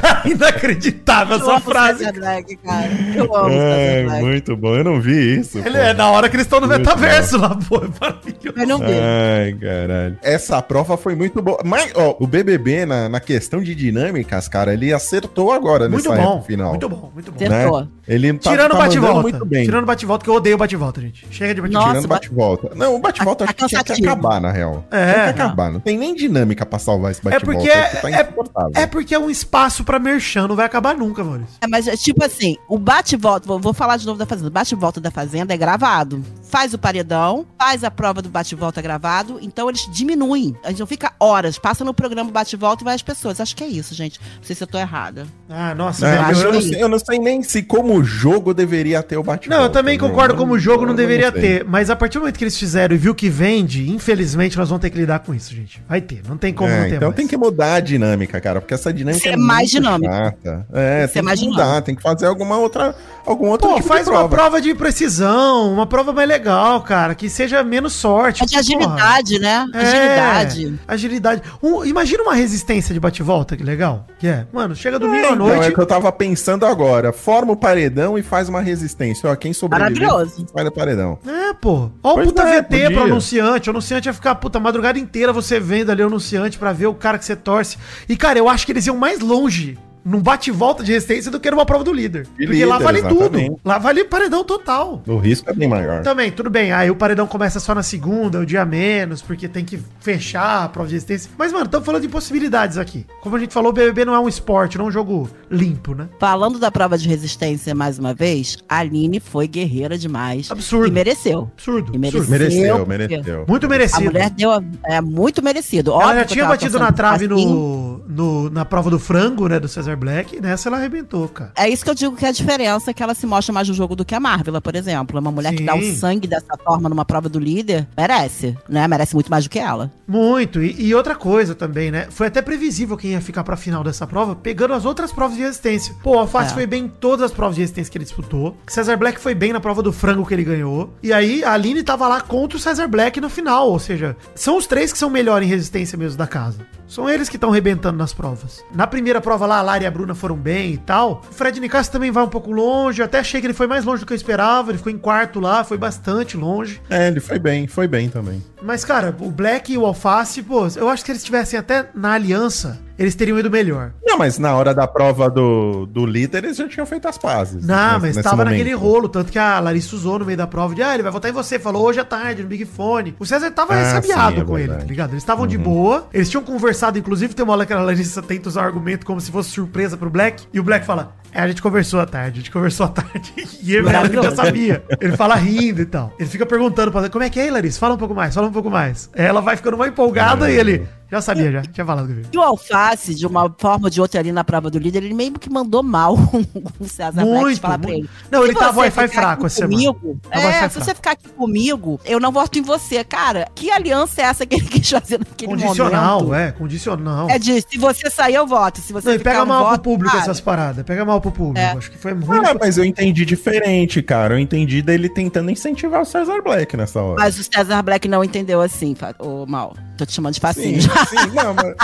[0.00, 2.12] cara, inacreditável Eu essa frase.
[2.12, 2.88] Black, cara.
[3.14, 4.22] Eu amo É, Black.
[4.24, 4.74] muito bom.
[4.76, 5.58] Eu não vi isso.
[5.58, 5.76] Ele pô.
[5.76, 8.54] é na hora que eles estão no Muito metaverso lá, pô, é maravilhoso.
[8.56, 8.92] Eu não vi.
[8.92, 10.18] Ai, caralho.
[10.22, 11.58] Essa prova foi muito boa.
[11.64, 16.22] Mas, ó, o BBB, na, na questão de dinâmicas, cara, ele acertou agora Muito nessa
[16.22, 16.70] bom, final.
[16.70, 17.44] muito bom, muito bom.
[17.44, 17.80] Acertou.
[17.82, 17.88] Né?
[18.08, 19.22] Ele tá, Tirando o tá bate-volta.
[19.22, 19.64] muito bem.
[19.64, 21.26] Tirando o bate-volta, que eu odeio o bate-volta, gente.
[21.30, 21.86] Chega de bate-volta.
[21.86, 22.70] Nossa, Tirando bate-volta.
[22.74, 24.84] Não, o bate-volta acho que tinha que acabar, na real.
[24.90, 25.12] É.
[25.12, 25.70] Tinha que acabar.
[25.70, 27.60] Não tem nem dinâmica pra salvar esse É bate-volta.
[27.60, 30.96] porque Isso tá é, é, é porque é um espaço pra merchan, não vai acabar
[30.96, 31.56] nunca, Maurício.
[31.60, 34.48] É, mas, tipo assim, o bate-volta, vou, vou falar de novo da Fazenda.
[34.48, 36.24] O bate-volta da Fazenda é gravado.
[36.52, 40.54] Faz o paredão, faz a prova do bate-volta gravado, então eles diminuem.
[40.62, 43.40] A gente não fica horas, passa no programa bate-volta e vai as pessoas.
[43.40, 44.20] Acho que é isso, gente.
[44.36, 45.26] Não sei se eu tô errada.
[45.48, 49.02] Ah, nossa, É, eu, eu- não sei, eu não sei nem se como jogo deveria
[49.02, 49.56] ter o bate-volta.
[49.56, 50.06] Não, eu também viu?
[50.10, 51.40] concordo como jogo não deveria sei.
[51.40, 54.68] ter, mas a partir do momento que eles fizeram e viu que vende, infelizmente nós
[54.68, 55.82] vamos ter que lidar com isso, gente.
[55.88, 57.16] Vai ter, não tem como É, não ter então mais.
[57.16, 60.12] tem que mudar a dinâmica, cara, porque essa dinâmica Ser mais muito dinâmica.
[60.12, 60.66] chata.
[60.70, 61.82] É, Tem que tem mais que mudar, dinâmica.
[61.82, 62.94] tem que fazer alguma outra,
[63.24, 64.36] algum outro Pô, tipo faz de uma prova.
[64.36, 66.41] prova de precisão, uma prova mais legal,
[66.84, 67.14] cara.
[67.14, 68.42] Que seja menos sorte.
[68.42, 69.66] É de agilidade, né?
[69.74, 70.80] É, Agilidade.
[70.88, 71.42] Agilidade.
[71.62, 74.06] Um- imagina uma resistência de bate-volta, que legal.
[74.18, 75.66] Que é, mano, chega domingo à Então, noite.
[75.66, 77.12] é que eu tava pensando agora.
[77.12, 79.30] Forma o paredão e faz uma resistência.
[79.30, 80.46] Ó, quem sobreviver Maravilhoso.
[80.52, 81.18] faz o paredão.
[81.26, 81.90] É, pô.
[82.02, 82.90] Ó o puta é, VT podia.
[82.90, 83.68] pro anunciante.
[83.68, 86.86] O anunciante ia ficar, puta, a madrugada inteira você vendo ali o anunciante pra ver
[86.86, 87.76] o cara que você torce.
[88.08, 91.50] E, cara, eu acho que eles iam mais longe num bate-volta de resistência do que
[91.50, 92.26] numa prova do líder.
[92.38, 93.46] De Porque lá líder, vale exatamente.
[93.50, 93.60] tudo.
[93.64, 95.02] Lá vale paredão total.
[95.06, 96.02] O risco é bem maior.
[96.02, 96.72] Também, tudo bem.
[96.72, 100.68] Aí o paredão começa só na segunda, o dia menos, porque tem que fechar a
[100.68, 101.30] prova de resistência.
[101.38, 103.06] Mas, mano, estamos falando de possibilidades aqui.
[103.22, 105.94] Como a gente falou, o BBB não é um esporte, não é um jogo limpo,
[105.94, 106.08] né?
[106.18, 110.50] Falando da prova de resistência mais uma vez, a Aline foi guerreira demais.
[110.50, 110.88] Absurdo.
[110.88, 111.50] E mereceu.
[111.54, 111.92] Absurdo.
[111.94, 112.20] E mereceu.
[112.22, 112.38] absurdo.
[112.38, 113.44] Mereceu, mereceu.
[113.48, 114.04] Muito A merecido.
[114.04, 114.50] mulher deu.
[114.50, 115.90] a- É muito merecido.
[115.92, 117.46] Ela Óbvio já que tinha batido na trave assim.
[117.46, 120.40] no, no- na prova do frango, né, do Cesar Black.
[120.40, 121.52] Nessa ela arrebentou, cara.
[121.56, 123.68] É isso que eu digo que é a diferença é que ela se mostra mais
[123.68, 125.16] no jogo do que a Marvel, por exemplo.
[125.16, 125.56] É uma mulher Sim.
[125.56, 128.86] que dá o sangue dessa forma numa prova do líder, merece, né?
[128.88, 129.90] Merece muito mais do que ela.
[130.06, 130.62] Muito.
[130.62, 132.06] E, e outra coisa também, né?
[132.10, 135.42] Foi até previsível quem ia ficar pra final dessa prova, pegando as outras provas de
[135.42, 135.94] resistência.
[136.02, 136.54] Pô, o Alface É.
[136.54, 138.56] foi bem em todas as provas de resistência que ele disputou.
[138.66, 140.92] Cesar Black foi bem na prova do frango que ele ganhou.
[141.02, 143.68] E aí a Aline tava lá contra o Cesar Black no final.
[143.70, 146.58] Ou seja, são os três que são melhores em resistência mesmo da casa.
[146.86, 148.64] São eles que estão arrebentando nas provas.
[148.74, 151.22] Na primeira prova lá, a Lara e a Bruna foram bem e tal.
[151.30, 153.00] O Fred Nicasso também vai um pouco longe.
[153.00, 154.70] Eu até achei que ele foi mais longe do que eu esperava.
[154.70, 156.80] Ele ficou em quarto lá, foi bastante longe.
[156.90, 158.42] É, ele foi bem, foi bem também.
[158.64, 161.88] Mas, cara, o Black e o Alface, pô, eu acho que se eles estivessem até
[161.94, 163.92] na aliança, eles teriam ido melhor.
[164.04, 167.66] Não, mas na hora da prova do, do líder, eles já tinham feito as pazes.
[167.66, 168.50] Não, nesse- mas nesse tava momento.
[168.52, 171.10] naquele rolo, tanto que a Larissa usou no meio da prova de, ah, ele vai
[171.10, 173.16] votar em você, falou hoje à tarde, no Big Fone.
[173.18, 174.84] O César tava Ah, ressabiado é com ele, verdade.
[174.84, 175.10] tá ligado?
[175.10, 178.48] Eles estavam de boa, eles tinham conversado, inclusive tem uma hora que a Larissa tenta
[178.48, 181.62] usar argumento como se fosse surpresa pro Black, e o Black fala, é, a gente
[181.62, 184.36] conversou à tarde, a gente conversou à tarde, e ele, já Maravilhoso.
[184.36, 184.84] sabia.
[185.00, 186.12] Ele fala rindo e tal.
[186.18, 187.78] Ele fica perguntando pra ela, como é que é, Larissa?
[187.80, 189.08] Fala um pouco mais, fala um pouco mais.
[189.14, 192.26] Ela vai ficando mais empolgada e ele, já sabia, já, tinha falado comigo.
[192.32, 195.12] E o Alface, de uma forma ou de outra ali na prova do líder, ele
[195.12, 196.14] meio que mandou mal
[196.80, 198.04] o César Black Muito, de falar pra muito.
[198.04, 198.10] ele.
[198.30, 199.74] Não, ele tava Wi-Fi fraco essa semana.
[199.92, 200.74] comigo, Tava é, se fraco.
[200.80, 203.04] você ficar aqui comigo, eu não voto em você.
[203.04, 206.34] Cara, que aliança é essa que ele quis fazer naquele Condicional, momento?
[206.34, 207.28] é, condicional.
[207.28, 208.80] É de, se você sair, eu voto.
[208.80, 210.22] Se você Não, e ficar, pega mal voto, pro público cara.
[210.22, 210.82] essas paradas.
[210.82, 211.58] Pega mal pro público.
[211.58, 211.72] É.
[211.72, 212.40] Acho que foi ruim.
[212.42, 214.34] Ah, mas eu entendi diferente, cara.
[214.34, 217.16] Eu entendi dele tentando incentivar o Cesar Black nessa hora.
[217.20, 219.76] Mas o César Black não entendeu assim, ô Mal.
[219.96, 220.80] Tô te chamando de facinho.
[220.80, 221.74] Sim, sim, não, mas...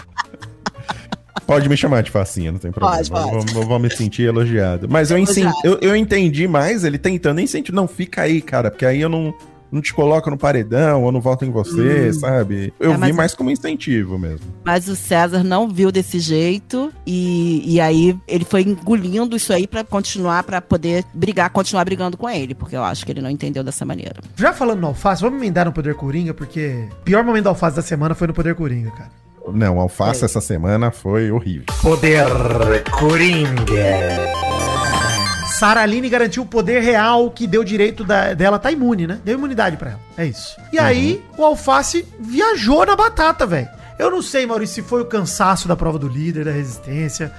[1.46, 2.98] Pode me chamar de facinha, não tem problema.
[2.98, 3.34] Pode, pode.
[3.34, 4.86] Eu Vou, vou me sentir elogiado.
[4.86, 5.16] Mas eu,
[5.64, 7.74] eu, eu entendi mais ele tentando incentivar.
[7.74, 9.34] Não, fica aí, cara, porque aí eu não,
[9.70, 12.72] não te coloco no paredão, ou não voto em você, sabe?
[12.80, 14.46] Eu É, vi mas- mais como incentivo mesmo.
[14.64, 19.66] Mas o César não viu desse jeito e, e aí ele foi engolindo isso aí
[19.66, 23.30] pra continuar, pra poder brigar, continuar brigando com ele, porque eu acho que ele não
[23.30, 24.16] entendeu dessa maneira.
[24.36, 27.76] Já falando no Alface, vamos emendar no Poder Coringa, porque o pior momento do Alface
[27.76, 29.10] da semana foi no Poder Coringa, cara.
[29.50, 31.64] Não, alface essa semana foi horrível.
[31.80, 32.26] Poder
[32.90, 34.57] Coringa.
[35.58, 39.18] Sara Aline garantiu o poder real que deu direito da- dela tá imune, né?
[39.24, 40.00] Deu imunidade pra ela.
[40.16, 40.56] É isso.
[40.72, 43.68] E aí, o Alface viajou na batata, velho.
[43.98, 47.32] Eu não sei, Maurício, se foi o cansaço da prova do líder, da resistência,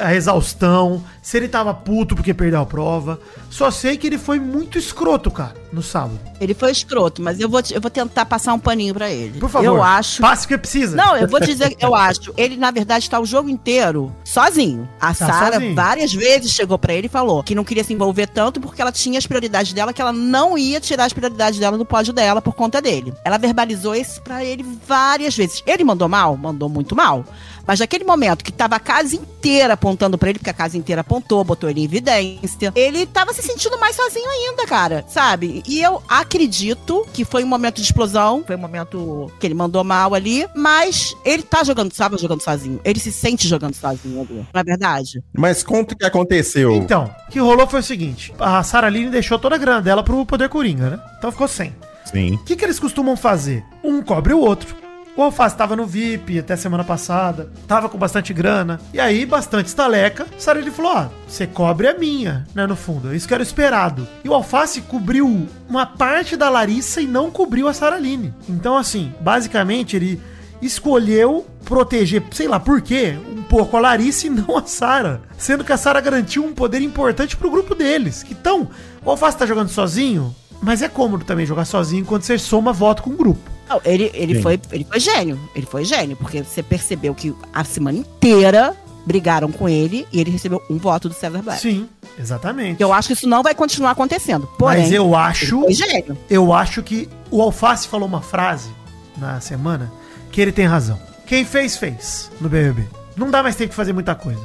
[0.00, 3.18] a exaustão, se ele tava puto porque perdeu a prova.
[3.50, 6.18] Só sei que ele foi muito escroto, cara, no sábado.
[6.40, 9.38] Ele foi escroto, mas eu vou, eu vou tentar passar um paninho pra ele.
[9.38, 10.20] Por favor, Eu acho.
[10.20, 10.96] passe o que precisa.
[10.96, 12.34] Não, eu vou dizer, eu acho.
[12.36, 14.88] Ele, na verdade, está o jogo inteiro sozinho.
[15.00, 18.26] A Tá Sara várias vezes chegou pra ele e falou que não queria se envolver
[18.26, 21.78] tanto porque ela tinha as prioridades dela, que ela não ia tirar as prioridades dela
[21.78, 23.14] do pódio dela por conta dele.
[23.24, 25.62] Ela verbalizou isso pra ele várias vezes.
[25.66, 26.36] Ele mandou mal?
[26.36, 27.24] Mandou muito mal.
[27.66, 31.00] Mas naquele momento que tava a casa inteira apontando pra ele, porque a casa inteira
[31.00, 35.62] apontou, botou ele em evidência, ele tava se sentindo mais sozinho ainda, cara, sabe?
[35.66, 39.82] E eu acredito que foi um momento de explosão, foi um momento que ele mandou
[39.84, 42.80] mal ali, mas ele tá jogando, estava jogando sozinho.
[42.84, 45.22] Ele se sente jogando sozinho ali, não é verdade?
[45.32, 46.74] Mas conta o que aconteceu.
[46.76, 50.02] Então, o que rolou foi o seguinte: a Sara Aline deixou toda a grana dela
[50.02, 51.00] pro Poder Coringa, né?
[51.18, 51.74] Então ficou sem.
[52.04, 52.34] Sim.
[52.34, 53.64] O que, que eles costumam fazer?
[53.82, 54.83] Um cobre o outro.
[55.16, 59.68] O Alface tava no VIP até semana passada, tava com bastante grana, e aí, bastante
[59.68, 64.08] estaleca, ele falou: ó, você cobre a minha, né, no fundo, isso que era esperado.
[64.24, 68.34] E o Alface cobriu uma parte da Larissa e não cobriu a Sara Aline.
[68.48, 70.20] Então, assim, basicamente, ele
[70.60, 75.22] escolheu proteger, sei lá por quê, um pouco a Larissa e não a Sara.
[75.38, 78.24] Sendo que a Sara garantiu um poder importante pro grupo deles.
[78.28, 78.68] Então,
[79.04, 83.04] o Alface tá jogando sozinho, mas é cômodo também jogar sozinho quando você soma voto
[83.04, 83.53] com o grupo.
[83.68, 84.42] Não, ele, ele, Sim.
[84.42, 85.40] foi, ele foi gênio.
[85.54, 88.74] Ele foi gênio, porque você percebeu que a semana inteira
[89.06, 91.60] brigaram com ele e ele recebeu um voto do César Black.
[91.60, 92.82] Sim, exatamente.
[92.82, 94.46] Eu acho que isso não vai continuar acontecendo.
[94.58, 96.16] Porém, Mas eu acho, foi gênio.
[96.28, 98.70] eu acho que o Alface falou uma frase
[99.16, 99.92] na semana
[100.32, 100.98] que ele tem razão.
[101.26, 102.84] Quem fez, fez no BBB.
[103.16, 104.40] Não dá mais tempo de fazer muita coisa.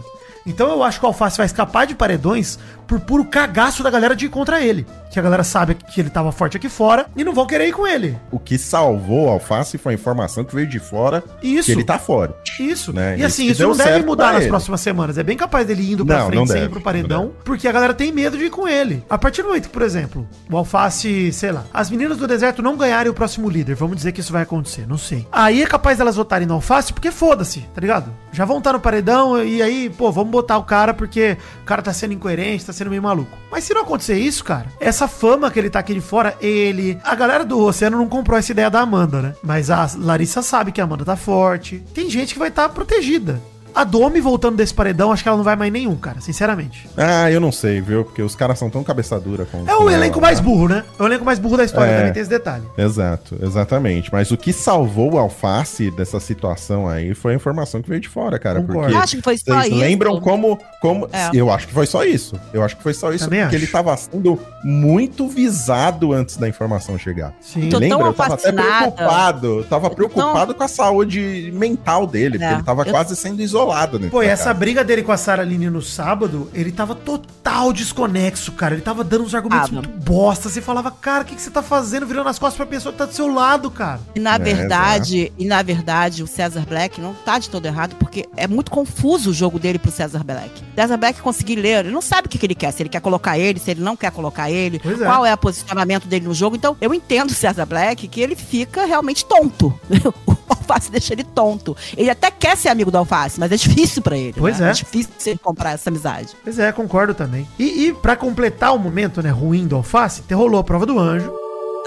[0.46, 4.16] Então eu acho que o Alface vai escapar de paredões por puro cagaço da galera
[4.16, 4.86] de ir contra ele.
[5.10, 7.72] Que a galera sabe que ele tava forte aqui fora e não vão querer ir
[7.74, 8.18] com ele.
[8.32, 11.66] O que salvou o Alface foi a informação que veio de fora Isso.
[11.66, 12.36] que ele tá fora.
[12.60, 12.94] Isso.
[12.94, 13.18] Né?
[13.18, 14.50] E assim, Isso isso não deve mudar nas ele.
[14.50, 15.18] próximas semanas.
[15.18, 17.94] É bem capaz dele indo pra Não, frente sem ir pro paredão, porque a galera
[17.94, 19.04] tem medo de ir com ele.
[19.10, 22.62] A partir do momento que, por exemplo, o Alface, sei lá, as meninas do deserto
[22.62, 25.28] não ganharem o próximo líder, vamos dizer que isso vai acontecer, não sei.
[25.32, 28.14] Aí é capaz delas votarem no Alface porque foda-se, tá ligado?
[28.32, 31.82] Já vão estar no paredão e aí, pô, vamos botar o cara porque o cara
[31.82, 33.36] tá sendo incoerente, tá sendo meio maluco.
[33.52, 37.00] Mas se não acontecer isso, cara, essa fama que ele tá aqui de fora, ele.
[37.04, 39.36] A galera do Oceano não comprou essa ideia da Amanda, né?
[39.44, 41.84] Mas a Larissa sabe que a Amanda tá forte.
[41.94, 43.42] Tem gente que vai estar protegida.
[43.74, 46.90] A Domi voltando desse paredão, acho que ela não vai mais nenhum, cara, sinceramente.
[46.98, 48.04] Ah, eu não sei, viu?
[48.04, 50.24] Porque os caras são tão cabeça dura com É o ela elenco lá.
[50.28, 50.84] mais burro, né?
[51.00, 51.98] É o elenco mais burro da história, É.
[52.00, 52.64] também tem esse detalhe.
[52.78, 54.10] Exato, exatamente.
[54.12, 58.10] Mas o que salvou o Alface dessa situação aí foi a informação que veio de
[58.10, 58.60] fora, cara.
[58.62, 58.82] Concordo.
[58.82, 59.76] Porque Eu acho que foi só vocês isso.
[59.76, 60.60] lembram como.
[60.82, 61.30] como É.
[61.34, 62.36] Eu acho que foi só isso.
[62.54, 63.66] Eu acho que foi só isso, Também porque acho.
[63.66, 67.34] ele tava sendo muito visado antes da informação chegar.
[67.42, 67.70] Sim.
[67.70, 68.08] Tão Lembra?
[68.08, 69.48] Eu tava até preocupado.
[69.60, 73.42] Eu tava preocupado com a saúde mental dele, É, porque ele tava eu- quase sendo
[73.42, 73.69] isolado.
[73.98, 76.96] Dentro Pô, e da essa briga dele com a Sarah Aline no sábado, ele tava
[76.96, 78.74] total desconexo, cara.
[78.76, 79.82] Ele tava dando uns argumentos Tava.
[79.82, 80.50] muito bosta.
[80.50, 82.98] Você falava, cara, o que, que você tá fazendo virando as costas pra pessoa que
[82.98, 84.00] tá do seu lado, cara?
[84.16, 87.96] E na É, verdade, e na verdade, o César Black não tá de todo errado,
[87.96, 90.52] porque é muito confuso o jogo dele pro César Black.
[90.76, 93.02] César Black conseguir ler, ele não sabe o que, que ele quer, se ele quer
[93.02, 95.06] colocar ele, se ele não quer colocar ele, Pois é.
[95.06, 96.56] qual é o posicionamento dele no jogo.
[96.56, 99.78] Então, eu entendo o César Black que ele fica realmente tonto.
[100.26, 101.76] o Alface deixa ele tonto.
[101.98, 104.36] Ele até quer ser amigo do Alface, mas é difícil pra ele.
[104.38, 104.68] Pois né?
[104.68, 104.70] é.
[104.72, 106.36] É difícil ele comprar essa amizade.
[106.44, 107.48] Pois é, concordo também.
[107.58, 110.98] E, e para completar o momento, né, ruim do Alface, te rolou a prova do
[111.00, 111.32] anjo.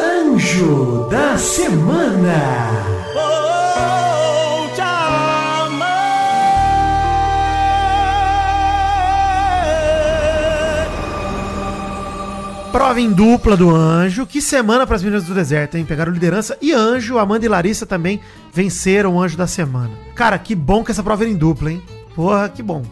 [0.01, 3.02] Anjo da Semana.
[12.73, 14.27] Prova em dupla do Anjo.
[14.27, 15.85] Que semana para as meninas do deserto, hein?
[15.85, 16.57] Pegaram liderança.
[16.61, 18.19] E Anjo, Amanda e Larissa também
[18.51, 19.91] venceram o Anjo da semana.
[20.15, 21.83] Cara, que bom que essa prova era em dupla, hein?
[22.15, 22.83] Porra, que bom.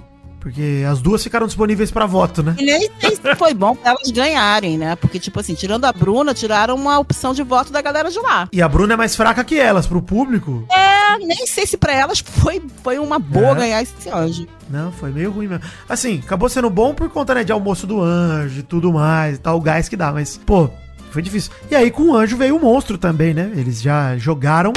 [0.41, 2.57] Porque as duas ficaram disponíveis para voto, né?
[2.59, 4.97] E nem sei se foi bom pra elas ganharem, né?
[4.97, 8.49] Porque, tipo assim, tirando a Bruna, tiraram uma opção de voto da galera de lá.
[8.51, 10.65] E a Bruna é mais fraca que elas, pro público.
[10.71, 13.55] É, nem sei se pra elas foi, foi uma boa É.
[13.55, 14.47] ganhar esse anjo.
[14.71, 15.65] Não, foi meio ruim mesmo.
[15.89, 19.39] Assim, acabou sendo bom por conta, né, de almoço do anjo e tudo mais e
[19.41, 20.71] tal, o gás que dá, mas, pô,
[21.11, 21.51] foi difícil.
[21.71, 23.51] E aí com o anjo veio o monstro também, né?
[23.57, 24.73] Eles já jogaram.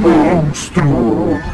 [0.00, 0.84] Monstro!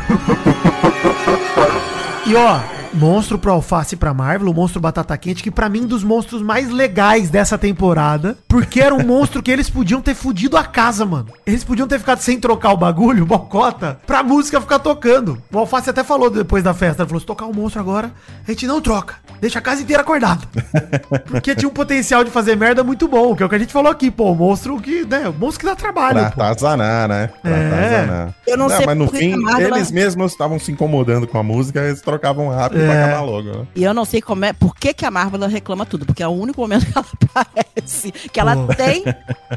[2.26, 2.60] E ó,
[2.92, 6.42] monstro pro Alface e pra Marvel, o monstro Batata Quente, que pra mim dos monstros
[6.42, 11.04] mais legais dessa temporada, porque era um monstro que eles podiam ter fudido a casa,
[11.06, 11.28] mano.
[11.46, 15.40] Eles podiam ter ficado sem trocar o bagulho, bocota, pra música ficar tocando.
[15.52, 18.10] O Alface até falou depois da festa, ele falou, se tocar o monstro agora,
[18.46, 19.14] a gente não troca.
[19.40, 20.40] Deixa a casa inteira acordada.
[21.26, 23.72] Porque tinha um potencial de fazer merda muito bom, que é o que a gente
[23.72, 26.42] falou aqui, pô, o monstro que, né, o monstro que dá trabalho, Pra pô.
[26.42, 27.30] atazanar, né?
[27.40, 28.28] Pra É.
[28.46, 32.00] Eu não sei mas no fim, eles mesmos estavam se incomodando com a música, eles
[32.00, 33.04] trocavam rápido É.
[33.04, 33.48] acabar logo.
[33.50, 33.66] né?
[33.74, 36.28] E eu não sei como é, por que, que a Marvel reclama tudo, porque é
[36.28, 38.74] o único momento que ela aparece, que ela Pô.
[38.74, 39.04] tem,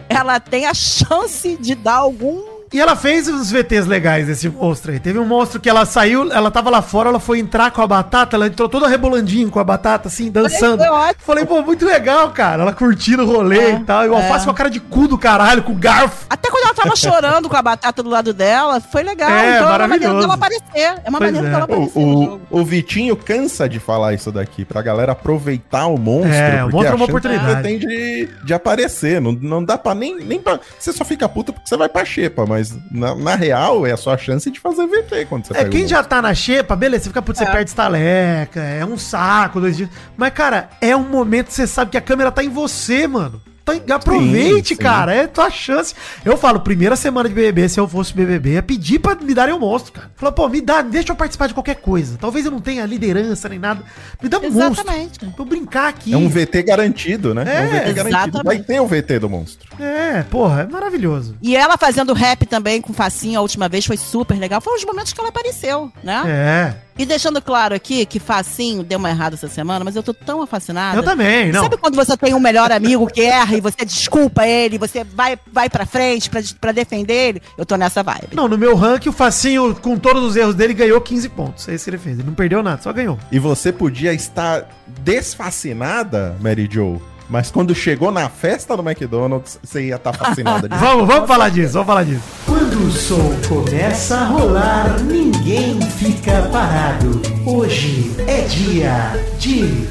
[0.10, 4.92] ela tem a chance de dar algum E ela fez uns VTs legais desse monstro
[4.92, 5.00] aí.
[5.00, 7.88] Teve um monstro que ela saiu, ela tava lá fora, ela foi entrar com a
[7.88, 10.80] batata, ela entrou toda rebolandinho com a batata, assim, dançando.
[10.80, 11.16] Foi ótimo.
[11.24, 12.64] Falei, pô, muito legal, cara.
[12.64, 14.06] Ela curtindo o rolê É, e tal.
[14.06, 14.16] E o é.
[14.18, 16.26] alface com a cara de cu do caralho, com garfo.
[16.30, 19.30] Até quando ela tava chorando com a batata do lado dela, foi legal.
[19.30, 20.20] É, então é uma maneira maravilhoso.
[20.22, 21.02] dela aparecer.
[21.06, 21.52] É uma Pois maneira é.
[21.52, 22.00] dela O, aparecer.
[22.00, 22.42] o, jogo.
[22.50, 26.34] o Vitinho cansa de falar isso daqui, pra galera aproveitar o monstro.
[26.34, 27.56] É, o porque monstro é uma oportunidade.
[27.58, 29.22] que Tem de, de aparecer.
[29.22, 30.60] Não, não dá pra nem, nem pra.
[30.80, 33.98] Você só fica puta porque você vai pra xepa, mas na, na real é a
[33.98, 36.76] sua chance de fazer VT quando você É, pega quem o já tá na xepa,
[36.76, 39.90] beleza, você fica puto, você perde estaleca, é um saco, dois dias.
[40.16, 43.42] Mas, cara, é um momento que você sabe que a câmera tá em você, mano.
[43.66, 44.76] Tá aproveite, sim.
[44.76, 45.14] cara.
[45.14, 45.96] É tua chance.
[46.26, 49.54] Eu falo, primeira semana de BBB, se eu fosse BBB, ia pedir pra me darem
[49.54, 50.12] o monstro, cara.
[50.16, 52.18] Falar, pô, me dá, deixa eu participar de qualquer coisa.
[52.20, 53.82] Talvez eu não tenha liderança nem nada.
[54.22, 54.84] Me dá um monstro.
[54.84, 55.20] Exatamente.
[55.20, 56.14] Pra eu brincar aqui.
[56.14, 57.44] É um VT garantido, né?
[57.44, 58.08] É, um VT garantido.
[58.08, 58.44] exatamente.
[58.44, 59.70] Vai ter o VT do monstro.
[59.80, 61.38] É, porra, é maravilhoso.
[61.42, 64.60] E ela fazendo rap também com facinho a última vez foi super legal.
[64.60, 66.24] Foi os momentos que ela apareceu, né?
[66.28, 66.93] É.
[66.98, 70.46] E deixando claro aqui que facinho deu uma errada essa semana, mas eu tô tão
[70.46, 70.98] fascinada.
[70.98, 71.64] Eu também, não.
[71.64, 75.38] Sabe quando você tem um melhor amigo que erra e você desculpa ele, você vai,
[75.52, 77.42] vai pra frente pra, pra defender ele?
[77.58, 78.30] Eu tô nessa vibe.
[78.34, 81.68] Não, no meu ranking, o Facinho, com todos os erros dele, ganhou 15 pontos.
[81.68, 82.20] É isso que ele fez.
[82.20, 83.18] Ele não perdeu nada, só ganhou.
[83.32, 87.00] E você podia estar desfascinada, Mary Joe,
[87.34, 90.70] mas quando chegou na festa do McDonald's, você ia estar fascinada.
[90.70, 92.22] de- Vamos, vamos falar disso, vamos falar disso.
[92.46, 97.20] Quando o som começa a rolar, ninguém fica parado.
[97.44, 99.88] Hoje é dia de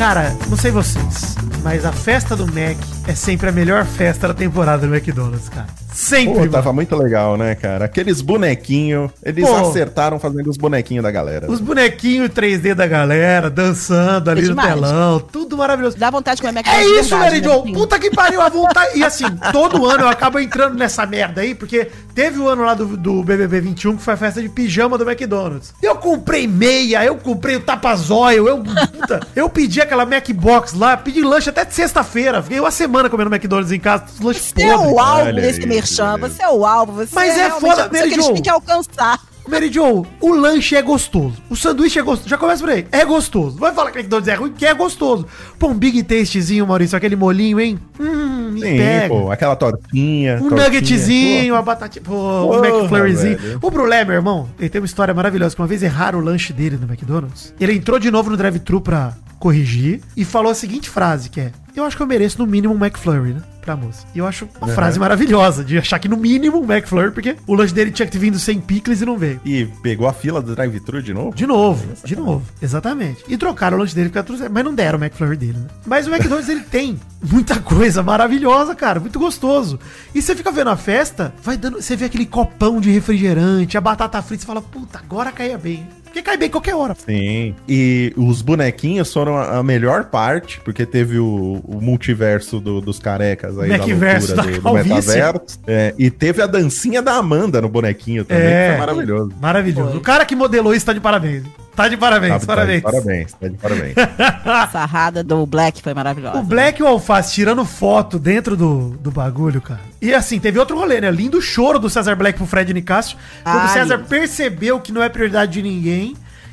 [0.00, 4.32] Cara, não sei vocês, mas a festa do Mac é sempre a melhor festa da
[4.32, 5.66] temporada do McDonald's, cara.
[5.92, 7.84] Sempre, Pô, tava muito legal, né, cara?
[7.84, 9.54] Aqueles bonequinhos, eles Pô.
[9.56, 11.50] acertaram fazendo os bonequinhos da galera.
[11.50, 15.98] Os bonequinhos 3D da galera, dançando ali É no telão, tudo maravilhoso.
[15.98, 17.72] Dá vontade de comer É McDonald's de isso, verdade, Mary né?
[17.72, 17.78] Jo.
[17.78, 18.98] Puta que pariu, a vontade.
[18.98, 22.74] E assim, todo ano eu acabo entrando nessa merda aí, porque teve o ano lá
[22.74, 25.72] do, do BBB 21, que foi a festa de pijama do McDonald's.
[25.80, 31.22] Eu comprei meia, eu comprei o tapazóio, eu, puta, eu pedi aquela Macbox lá, pedi
[31.22, 32.42] lanche até de sexta-feira.
[32.42, 35.64] Fiquei uma semana comendo McDonald's em casa, os lanches Você é o alvo Olha desse
[35.64, 38.34] merchan, você é o alvo, você Mas é realmente foda, Mary Jo.
[38.34, 39.18] têm que alcançar.
[39.50, 41.34] Mary Jo, o lanche é gostoso.
[41.50, 42.28] O sanduíche é gostoso.
[42.28, 42.86] Já começa por aí.
[42.92, 43.58] É gostoso.
[43.58, 45.26] Vai falar que o McDonald's é ruim, que é gostoso.
[45.58, 47.78] Pô, um Big Tastezinho, Maurício, aquele molinho, hein?
[47.98, 49.08] Hum, Sim, pega.
[49.08, 50.36] pô, aquela tortinha.
[50.36, 53.38] Um tortinha, nuggetzinho, uma batatinha, pô, um Porra, McFlurryzinho.
[53.38, 53.58] velho.
[53.62, 55.54] O Brulé, meu irmão, ele tem uma história maravilhosa.
[55.54, 57.52] Que uma vez erraram o lanche dele no McDonald's.
[57.60, 61.50] Ele entrou de novo no drive-thru pra corrigir e falou a seguinte frase, que é...
[61.74, 63.42] Eu acho que eu mereço no mínimo um McFlurry, né?
[63.60, 64.06] Pra moça.
[64.14, 67.54] E eu acho uma frase maravilhosa de achar que no mínimo um McFlurry, porque o
[67.54, 69.40] lanche dele tinha que ter vindo sem picles e não veio.
[69.44, 71.34] E pegou a fila do drive-thru de novo?
[71.36, 73.22] De novo, de novo, exatamente.
[73.28, 75.66] E trocaram o lanche dele porque mas não deram o McFlurry dele, né?
[75.86, 79.78] Mas o McDonald's ele tem muita coisa maravilhosa, cara, muito gostoso.
[80.14, 83.80] E você fica vendo a festa, vai dando, você vê aquele copão de refrigerante, a
[83.80, 85.86] batata frita, você fala, puta, agora caia bem.
[86.10, 86.94] Porque cai bem qualquer hora.
[86.94, 87.54] Sim.
[87.68, 93.56] E os bonequinhos foram a melhor parte, porque teve o, o multiverso do- dos carecas
[93.58, 94.88] aí Macverso da do, do calvície.
[94.94, 95.58] metaverso.
[95.66, 98.64] É, e teve a dancinha da Amanda no bonequinho também, É.
[98.64, 99.32] que foi maravilhoso.
[99.40, 99.88] Maravilhoso.
[99.90, 99.98] Foi.
[99.98, 101.44] O cara que modelou isso tá de parabéns.
[101.76, 102.82] Tá de parabéns, Tá- tá de parabéns.
[102.82, 103.94] parabéns, tá de parabéns.
[104.44, 106.38] A sarrada do Black foi maravilhosa.
[106.38, 109.80] O Black e o Alface tirando foto dentro do, do bagulho, cara.
[110.02, 111.10] E assim, teve outro rolê, né?
[111.10, 113.16] Lindo choro do César Black pro Fred Nicásio.
[113.44, 114.08] Quando Ah, o César lindo.
[114.08, 115.99] percebeu que não é prioridade de ninguém.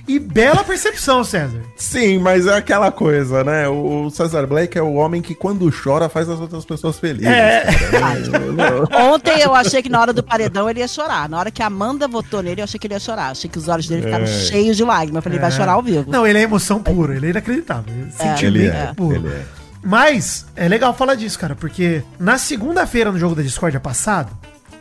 [0.07, 1.61] E bela percepção, César.
[1.75, 3.67] Sim, mas é aquela coisa, né?
[3.67, 7.27] O Cesar Black é o homem que quando chora faz as outras pessoas felizes.
[7.27, 7.65] É.
[7.91, 8.87] cara.
[9.13, 11.27] Ontem eu achei que na hora do paredão ele ia chorar.
[11.27, 13.31] Na hora que a Amanda votou nele, eu achei que ele ia chorar.
[13.31, 14.27] Achei que os olhos dele ficaram É.
[14.27, 15.17] cheios de lágrimas.
[15.17, 16.05] Eu falei, vai chorar ao vivo.
[16.09, 17.93] Não, ele é emoção pura, ele é inacreditável.
[17.93, 18.11] É.
[18.11, 19.15] sentimento Ele é, puro.
[19.15, 19.41] ele é.
[19.83, 24.29] Mas é legal falar disso, cara, porque na segunda-feira no jogo da Discordia passado,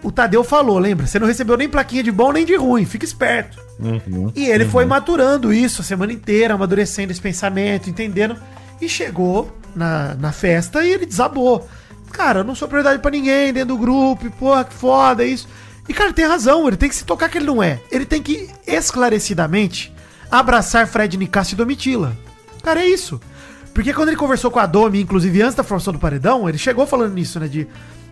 [0.06, 1.04] o Tadeu falou, lembra?
[1.04, 3.58] Você não recebeu nem plaquinha de bom nem de ruim, fica esperto.
[3.80, 4.30] Uhum.
[4.36, 8.36] E ele foi maturando isso a semana inteira, amadurecendo esse pensamento, entendendo.
[8.80, 11.68] E chegou na, na festa e ele desabou.
[12.12, 15.48] Cara, eu não sou prioridade pra ninguém dentro do grupo, porra, que foda isso.
[15.88, 17.80] E, cara, tem razão, ele tem que se tocar que ele não é.
[17.90, 19.92] Ele tem que, esclarecidamente,
[20.30, 22.16] abraçar Fred Nicásio e Domitila.
[22.62, 23.20] Cara, é isso.
[23.74, 26.86] Porque quando ele conversou com a Domi, inclusive antes da formação do paredão, ele chegou
[26.86, 27.48] falando nisso, né?
[27.48, 27.66] De,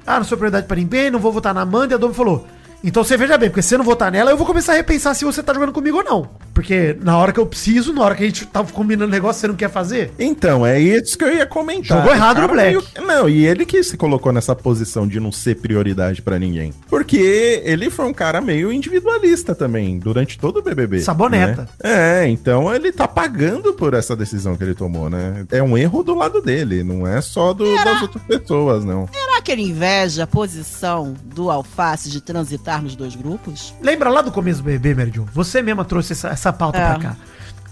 [0.07, 1.95] ah, não sou prioridade pra ninguém, não vou votar na Amanda.
[1.95, 2.47] E a Domi falou,
[2.85, 5.15] então você veja bem, porque se você não votar nela, eu vou começar a repensar
[5.15, 6.29] se você tá jogando comigo ou não.
[6.53, 9.49] Porque na hora que eu preciso, na hora que a gente tava combinando negócio, você
[9.49, 10.13] não quer fazer.
[10.19, 11.99] Então, é isso que eu ia comentar.
[11.99, 12.69] Jogou errado no Black.
[12.69, 16.73] meio- Não, e ele que se colocou nessa posição de não ser prioridade pra ninguém.
[16.89, 21.01] Porque ele foi um cara meio individualista também, durante todo o BBB.
[21.01, 21.69] Saboneta.
[21.83, 22.23] né?
[22.23, 25.45] É, então ele tá pagando por essa decisão que ele tomou, né?
[25.51, 29.09] É um erro do lado dele, não é só do- das outras pessoas, não.
[29.13, 33.75] Será que ele inveja a posição do Alface de transitar nos dois grupos?
[33.83, 35.27] Lembra lá do começo do BBB, Jo?
[35.33, 36.87] Você mesma trouxe essa, essa pauta É.
[36.91, 37.17] pra cá.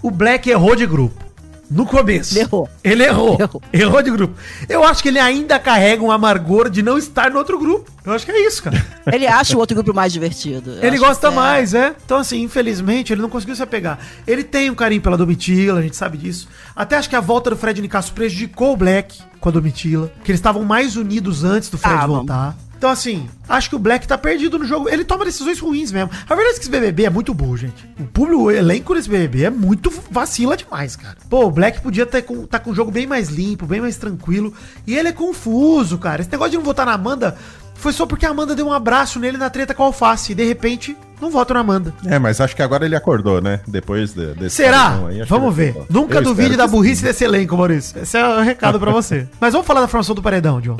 [0.01, 1.23] O Black errou de grupo.
[1.71, 2.33] No começo.
[2.35, 2.69] Ele errou.
[2.83, 3.37] Ele errou.
[3.39, 3.61] Errou.
[3.71, 4.35] Errou de grupo.
[4.69, 7.89] Eu acho que ele ainda carrega um amargor de não estar no outro grupo.
[8.05, 8.85] Eu acho que é isso, cara.
[9.11, 10.71] Ele acha o outro grupo mais divertido.
[10.71, 11.95] Eu Ele gosta é- mais, é.
[12.05, 13.97] Então, assim, infelizmente, ele não conseguiu se apegar.
[14.27, 16.49] Ele tem um carinho pela Domitila, a gente sabe disso.
[16.75, 20.11] Até acho que a volta do Fred Nicasso prejudicou o Black com a Domitila.
[20.23, 22.25] Que eles estavam mais unidos antes do Fred Ah, vamos.
[22.83, 24.89] Então, assim, acho que o Black tá perdido no jogo.
[24.89, 26.09] Ele toma decisões ruins mesmo.
[26.29, 27.89] A verdade é que esse BBB é muito burro, gente.
[27.97, 31.15] O público, o elenco desse BBB é muito vacila demais, cara.
[31.29, 33.95] Pô, o Black podia ter com, tá com um jogo bem mais limpo, bem mais
[33.95, 34.53] tranquilo.
[34.85, 36.19] E ele é confuso, cara.
[36.21, 37.37] Esse negócio de não votar na Amanda
[37.73, 40.33] foi só porque a Amanda deu um abraço nele na treta com a Alface.
[40.33, 41.93] E de repente, não voto na Amanda.
[42.05, 43.61] É, mas acho que agora ele acordou, né?
[43.65, 44.99] Depois de- desse Será?
[45.07, 45.69] aí, vamos ver.
[45.69, 46.01] acordou.
[46.01, 47.05] Nunca Eu duvide da burrice sim.
[47.05, 47.97] desse elenco, Maurício.
[48.01, 49.25] Esse é o recado pra você.
[49.39, 50.75] Mas vamos falar da formação do paredão, John.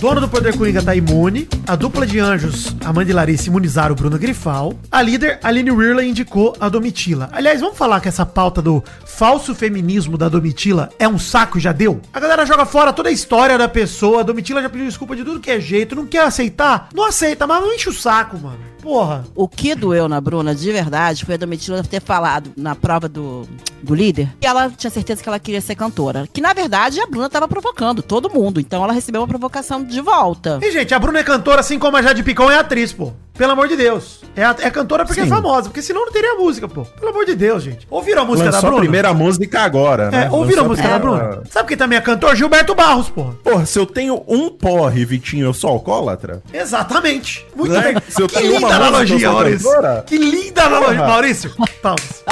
[0.00, 1.48] Dono do Poder Coringa tá imune.
[1.66, 4.74] A dupla de anjos, Amanda e Larissa, imunizaram o Bruno Grifal.
[4.90, 7.30] A líder, Aline Weirley, indicou a Domitila.
[7.32, 11.72] Aliás, vamos falar que essa pauta do falso feminismo da Domitila é um saco já
[11.72, 12.00] deu?
[12.12, 14.20] A galera joga fora toda a história da pessoa.
[14.20, 15.96] A Domitila já pediu desculpa de tudo que é jeito.
[15.96, 16.90] Não quer aceitar?
[16.94, 18.75] Não aceita, mas não enche o saco, mano.
[18.86, 19.24] Porra.
[19.34, 23.42] O que doeu na Bruna de verdade foi a Domitila ter falado na prova do,
[23.82, 26.28] do líder que ela tinha certeza que ela queria ser cantora.
[26.32, 28.60] Que na verdade a Bruna tava provocando todo mundo.
[28.60, 30.60] Então ela recebeu uma provocação de volta.
[30.62, 33.12] E, gente, a Bruna é cantora assim como a Jade Picon é atriz, pô.
[33.36, 34.20] Pelo amor de Deus.
[34.34, 35.26] É, a- é cantora porque Sim.
[35.26, 36.84] é famosa, porque senão não teria música, pô.
[36.84, 37.86] Pelo amor de Deus, gente.
[37.90, 38.82] Ouviram a música Lançou da a Bruna?
[38.82, 40.24] primeira música agora, né?
[40.26, 41.42] É, ouviram a Lançou música da primeira- Bruna?
[41.50, 42.34] Sabe quem também é cantor?
[42.36, 43.24] Gilberto Barros, pô.
[43.44, 46.42] Porra, se eu tenho um porre, Vitinho, eu sou alcoólatra?
[46.52, 47.46] Exatamente.
[47.54, 47.80] Muito Né?
[47.94, 48.02] bem.
[48.08, 49.70] Se eu que tenho linda uma analogia, Maurício.
[50.06, 51.06] Que linda analogia.
[51.06, 52.24] Maurício, palmas.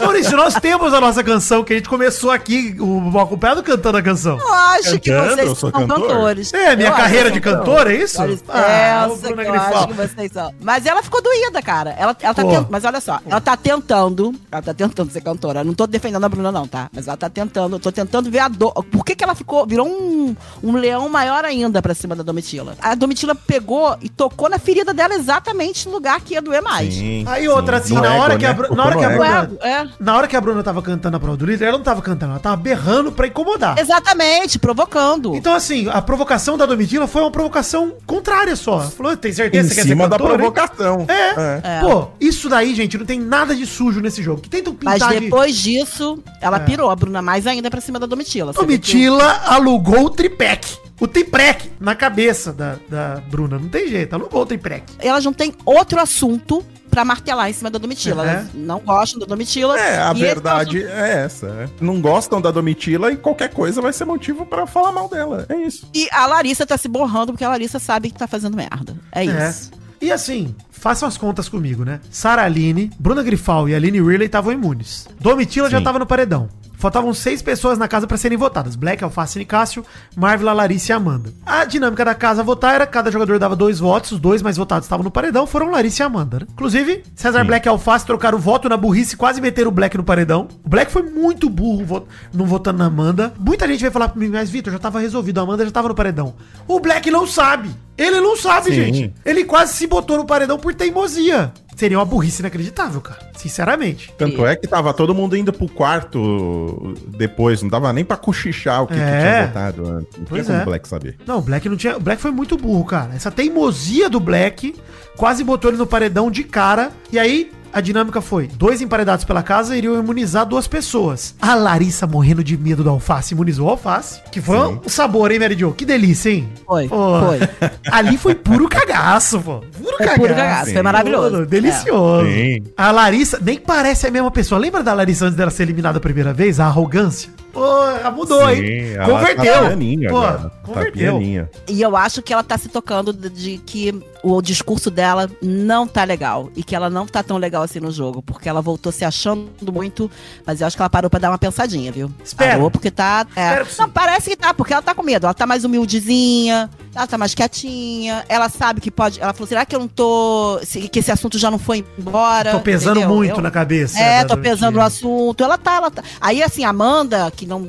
[0.00, 4.02] Maurício, nós temos a nossa canção que a gente começou aqui, o acompanhado cantando a
[4.02, 4.38] canção.
[4.38, 6.08] Eu acho que Cantando, vocês sou são cantor?
[6.08, 6.52] cantores.
[6.54, 8.18] É, minha Eu carreira de são cantor, é isso?
[8.48, 9.74] Ah, Essa Bruna que eu Grifal.
[9.74, 10.54] acho que vocês são.
[10.60, 11.90] Mas ela ficou doída, cara.
[11.98, 12.50] Ela, ela tá Pô.
[12.50, 14.34] tent- Mas olha só, ela tá tentando.
[14.50, 15.60] Ela tá tentando ser cantora.
[15.60, 16.88] Eu não tô defendendo a Bruna, não, tá?
[16.92, 17.76] Mas ela tá tentando.
[17.76, 18.72] Eu tô tentando ver a dor.
[18.84, 19.66] Por que, que ela ficou.
[19.66, 22.76] Virou um, um leão maior ainda pra cima da Domitila?
[22.80, 26.94] A Domitila pegou e tocou na ferida dela exatamente no lugar que ia doer mais.
[26.94, 27.48] Sim, Aí sim.
[27.48, 28.54] outra, assim, No na ego, hora que a né?
[28.54, 29.08] Bru- na hora que a.
[29.08, 29.88] Bruna- É, é.
[29.98, 32.32] Na hora que a Bruna tava cantando a prova do líder, ela não tava cantando,
[32.32, 33.78] ela tava berrando pra incomodar.
[33.78, 35.34] Exatamente, provocando.
[35.34, 38.80] Então, assim, a provocação da Domitila foi uma provocação contrária só.
[38.80, 41.06] Falou, tem Em certeza que você quer ser cima da cantora, hein?" provocação.
[41.08, 41.78] É.
[41.78, 41.80] É.
[41.80, 44.40] Pô, isso daí, gente, não tem nada de sujo nesse jogo.
[44.40, 45.20] Que tentam Mas pintar de...
[45.20, 46.60] depois disso, ela É.
[46.60, 48.52] pirou a Bruna mais ainda pra cima da Domitila.
[48.52, 50.78] Vê que Domitila alugou o triplex.
[51.02, 53.58] O triplex na cabeça da, da Bruna.
[53.58, 54.84] Não tem jeito, alugou o triplex.
[55.00, 58.24] elas não têm outro assunto pra martelar em cima da Domitila.
[58.24, 58.30] É.
[58.34, 59.76] Elas não gostam da Domitila.
[59.80, 61.48] É, a verdade é essa.
[61.48, 61.68] né?
[61.80, 65.44] Não gostam da Domitila e qualquer coisa vai ser motivo pra falar mal dela.
[65.48, 65.88] É isso.
[65.92, 68.94] E a Larissa tá se borrando porque a Larissa sabe que tá fazendo merda.
[69.10, 69.48] É É.
[69.48, 69.72] isso.
[70.00, 72.00] E assim, façam as contas comigo, né?
[72.10, 75.08] Sara Aline, Bruna Grifal e Aline Ridley estavam imunes.
[75.20, 75.84] Domitila já Sim.
[75.84, 76.48] tava no paredão.
[76.82, 79.84] Faltavam seis pessoas na casa pra serem votadas: Black, Alface e Cássio,
[80.16, 81.32] Marvel, Larissa e Amanda.
[81.46, 84.86] A dinâmica da casa votar era: cada jogador dava dois votos, os dois mais votados
[84.86, 86.40] estavam no paredão, foram Larissa e Amanda.
[86.40, 86.46] Né?
[86.52, 90.02] Inclusive, César Black e Alface trocaram o voto na burrice, quase meteram o Black no
[90.02, 90.48] paredão.
[90.64, 93.32] O Black foi muito burro vo- não votando na Amanda.
[93.38, 95.86] Muita gente veio falar pra mim, mas Vitor, já tava resolvido, a Amanda já tava
[95.88, 96.34] no paredão.
[96.66, 97.70] O Black não sabe.
[97.96, 98.74] Ele não sabe, Sim.
[98.74, 99.14] gente.
[99.24, 101.52] Ele quase se botou no paredão por teimosia.
[101.82, 103.18] Seria uma burrice inacreditável, cara.
[103.36, 104.14] Sinceramente.
[104.16, 108.84] Tanto é que tava todo mundo indo pro quarto depois, não dava nem pra cochichar
[108.84, 109.20] o que, que É.
[109.20, 110.16] tinha votado antes.
[110.16, 110.62] Não Pois tinha como é.
[110.62, 111.16] o Black saber.
[111.26, 111.96] Não, o Black não tinha.
[111.96, 113.10] O Black foi muito burro, cara.
[113.16, 114.76] Essa teimosia do Black
[115.16, 116.92] quase botou ele no paredão de cara.
[117.10, 117.50] E aí.
[117.72, 121.34] A dinâmica foi: dois emparedados pela casa iriam imunizar duas pessoas.
[121.40, 124.20] A Larissa, morrendo de medo da alface, imunizou a alface.
[124.30, 124.80] Que foi Sim.
[124.84, 125.72] um sabor, hein, Mary Jo?
[125.72, 126.48] Que delícia, hein?
[126.66, 127.38] Foi, Pô, foi.
[127.90, 129.60] Ali foi puro cagaço, pô.
[129.60, 131.32] Puro Foi puro cagaço, foi maravilhoso.
[131.32, 132.26] Mano, delicioso.
[132.26, 132.62] Sim.
[132.76, 134.58] A Larissa nem parece a mesma pessoa.
[134.60, 136.60] Lembra da Larissa antes dela ser eliminada a primeira vez?
[136.60, 137.30] A arrogância?
[137.52, 138.92] Pô, ela mudou, Sim, hein?
[138.94, 139.52] ela Converteu.
[139.54, 140.20] Tá pianinha Pô.
[140.22, 140.92] Tá converteu.
[140.92, 141.50] pianinha.
[141.68, 146.04] E eu acho que ela tá se tocando de que o discurso dela não tá
[146.04, 146.50] legal.
[146.56, 148.22] E que ela não tá tão legal assim no jogo.
[148.22, 150.10] Porque ela voltou se achando muito.
[150.46, 152.10] Mas eu acho que ela parou pra dar uma pensadinha, viu?
[152.24, 152.52] Espero.
[152.52, 153.26] Parou porque tá.
[153.36, 153.64] é.
[153.78, 155.26] Não, parece que tá, porque ela tá com medo.
[155.26, 156.70] Ela tá mais humildezinha.
[156.94, 158.24] Ela tá mais quietinha.
[158.28, 159.20] Ela sabe que pode.
[159.20, 160.60] Ela falou: será que eu não tô.
[160.90, 162.52] que esse assunto já não foi embora?
[162.52, 163.16] Tô pesando Entendeu?
[163.16, 163.98] muito Eu- na cabeça.
[163.98, 164.84] É, tô pesando no Domitila.
[164.86, 165.42] assunto.
[165.44, 166.02] Ela tá, ela tá.
[166.20, 167.66] Aí, assim, Amanda, que não.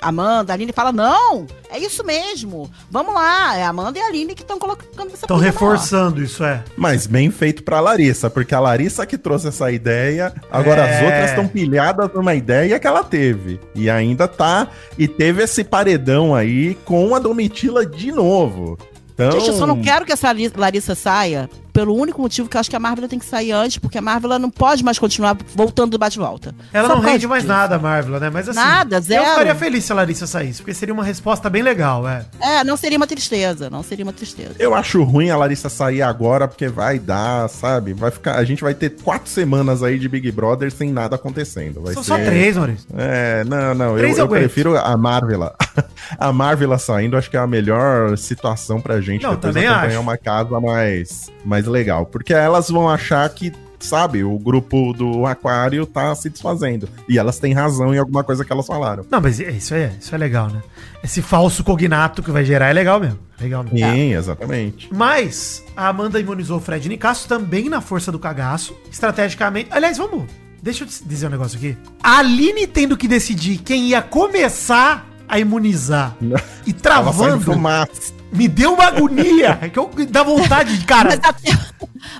[0.00, 2.70] Amanda, a Aline fala: não, é isso mesmo.
[2.90, 3.56] Vamos lá.
[3.56, 6.62] É a Amanda e a Aline que estão colocando essa Estão reforçando isso, é.
[6.76, 10.96] Mas bem feito pra Larissa, porque a Larissa que trouxe essa ideia, agora É.
[10.98, 13.60] as outras estão pilhadas numa ideia que ela teve.
[13.74, 14.68] E ainda tá.
[14.98, 18.78] E teve esse paredão aí com a Domitila de novo.
[19.14, 22.56] Então, Gente, eu só não quero que essa Lari- Larissa saia pelo único motivo que
[22.56, 24.98] eu acho que a Marvel tem que sair antes, porque a Marvel não pode mais
[24.98, 26.54] continuar voltando do bate-volta.
[26.72, 27.52] Ela Só não rende mais disso.
[27.52, 28.30] nada, Marvel, né?
[28.30, 28.58] Mas assim.
[28.58, 29.22] Nada, zero.
[29.22, 32.24] Eu ficaria feliz se a Larissa saísse, porque seria uma resposta bem legal, é.
[32.40, 34.54] É, não seria uma tristeza, não seria uma tristeza.
[34.58, 37.92] Eu acho ruim a Larissa sair agora, porque vai dar, sabe?
[37.92, 38.36] Vai ficar.
[38.36, 41.82] A gente vai ter quatro semanas aí de Big Brother sem nada acontecendo.
[41.82, 42.08] Vai São ser...
[42.08, 42.88] só três, Maurício.
[42.96, 43.90] É, não, não.
[43.90, 45.54] Eu, Três eu prefiro a Marvela.
[46.18, 49.92] a Marvela saindo, acho que é a melhor situação pra gente Não, depois também acompanhar
[49.92, 50.00] acho.
[50.00, 52.06] uma casa mais, mais legal.
[52.06, 56.88] Porque elas vão achar que, sabe, o grupo do Aquário tá se desfazendo.
[57.08, 59.04] E elas têm razão em alguma coisa que elas falaram.
[59.10, 60.62] Não, mas é- isso é, isso é legal, né?
[61.02, 63.18] Esse falso cognato que vai gerar é legal mesmo.
[63.40, 63.78] Legal mesmo.
[63.78, 64.88] Sim, exatamente.
[64.92, 68.74] Mas a Amanda imunizou o Fred Nicasso também na força do cagaço.
[68.90, 69.68] Estrategicamente.
[69.70, 70.24] Aliás, vamos.
[70.62, 71.76] Deixa eu dizer um negócio aqui.
[72.02, 76.16] A Aline tendo que decidir quem ia começar a imunizar
[76.66, 77.52] e travando.
[78.36, 79.56] Me deu uma agonia.
[79.72, 81.10] que eu dá vontade de, cara.
[81.10, 81.58] Mas até,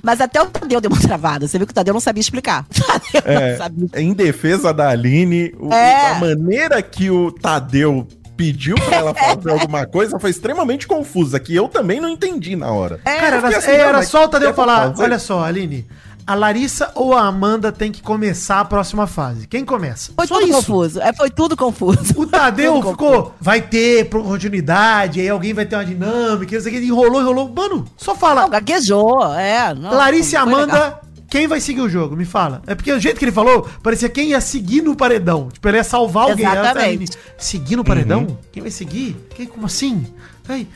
[0.03, 1.47] mas até o Tadeu deu uma travada.
[1.47, 2.67] Você viu que o Tadeu não sabia explicar.
[3.25, 3.89] É, não sabia.
[3.97, 6.13] em defesa da Aline, o- É.
[6.13, 8.07] a maneira que o Tadeu
[8.37, 12.71] pediu pra ela fazer alguma coisa foi extremamente confusa, que eu também não entendi na
[12.71, 13.01] hora.
[13.05, 15.03] É, Cara, era, assim, era mas só o Tadeu falar: fazer?
[15.05, 15.87] olha só, Aline,
[16.27, 19.47] a Larissa ou a Amanda tem que começar a próxima fase.
[19.47, 20.13] Quem começa?
[20.17, 21.01] Foi só tudo confuso.
[21.01, 22.15] É, foi tudo confuso.
[22.17, 26.81] O Tadeu ficou, vai ter continuidade, aí alguém vai ter uma dinâmica, não sei o
[26.81, 27.53] que, enrolou, enrolou.
[27.55, 28.43] Mano, só fala.
[28.43, 29.73] Não, gaguejou, é.
[29.73, 31.03] Não, Larissa e Amanda, legal.
[31.31, 32.17] quem vai seguir o jogo?
[32.17, 32.61] Me fala.
[32.67, 35.49] É porque o jeito que ele falou, parecia quem ia seguir no paredão.
[35.53, 36.45] Tipo, ele ia salvar alguém.
[36.45, 36.79] Exatamente.
[36.79, 37.09] Aí, Aline,
[37.39, 38.39] Seguir no paredão?
[38.51, 39.17] Quem vai seguir?
[39.35, 40.07] Quem, como assim?
[40.49, 40.69] Aí,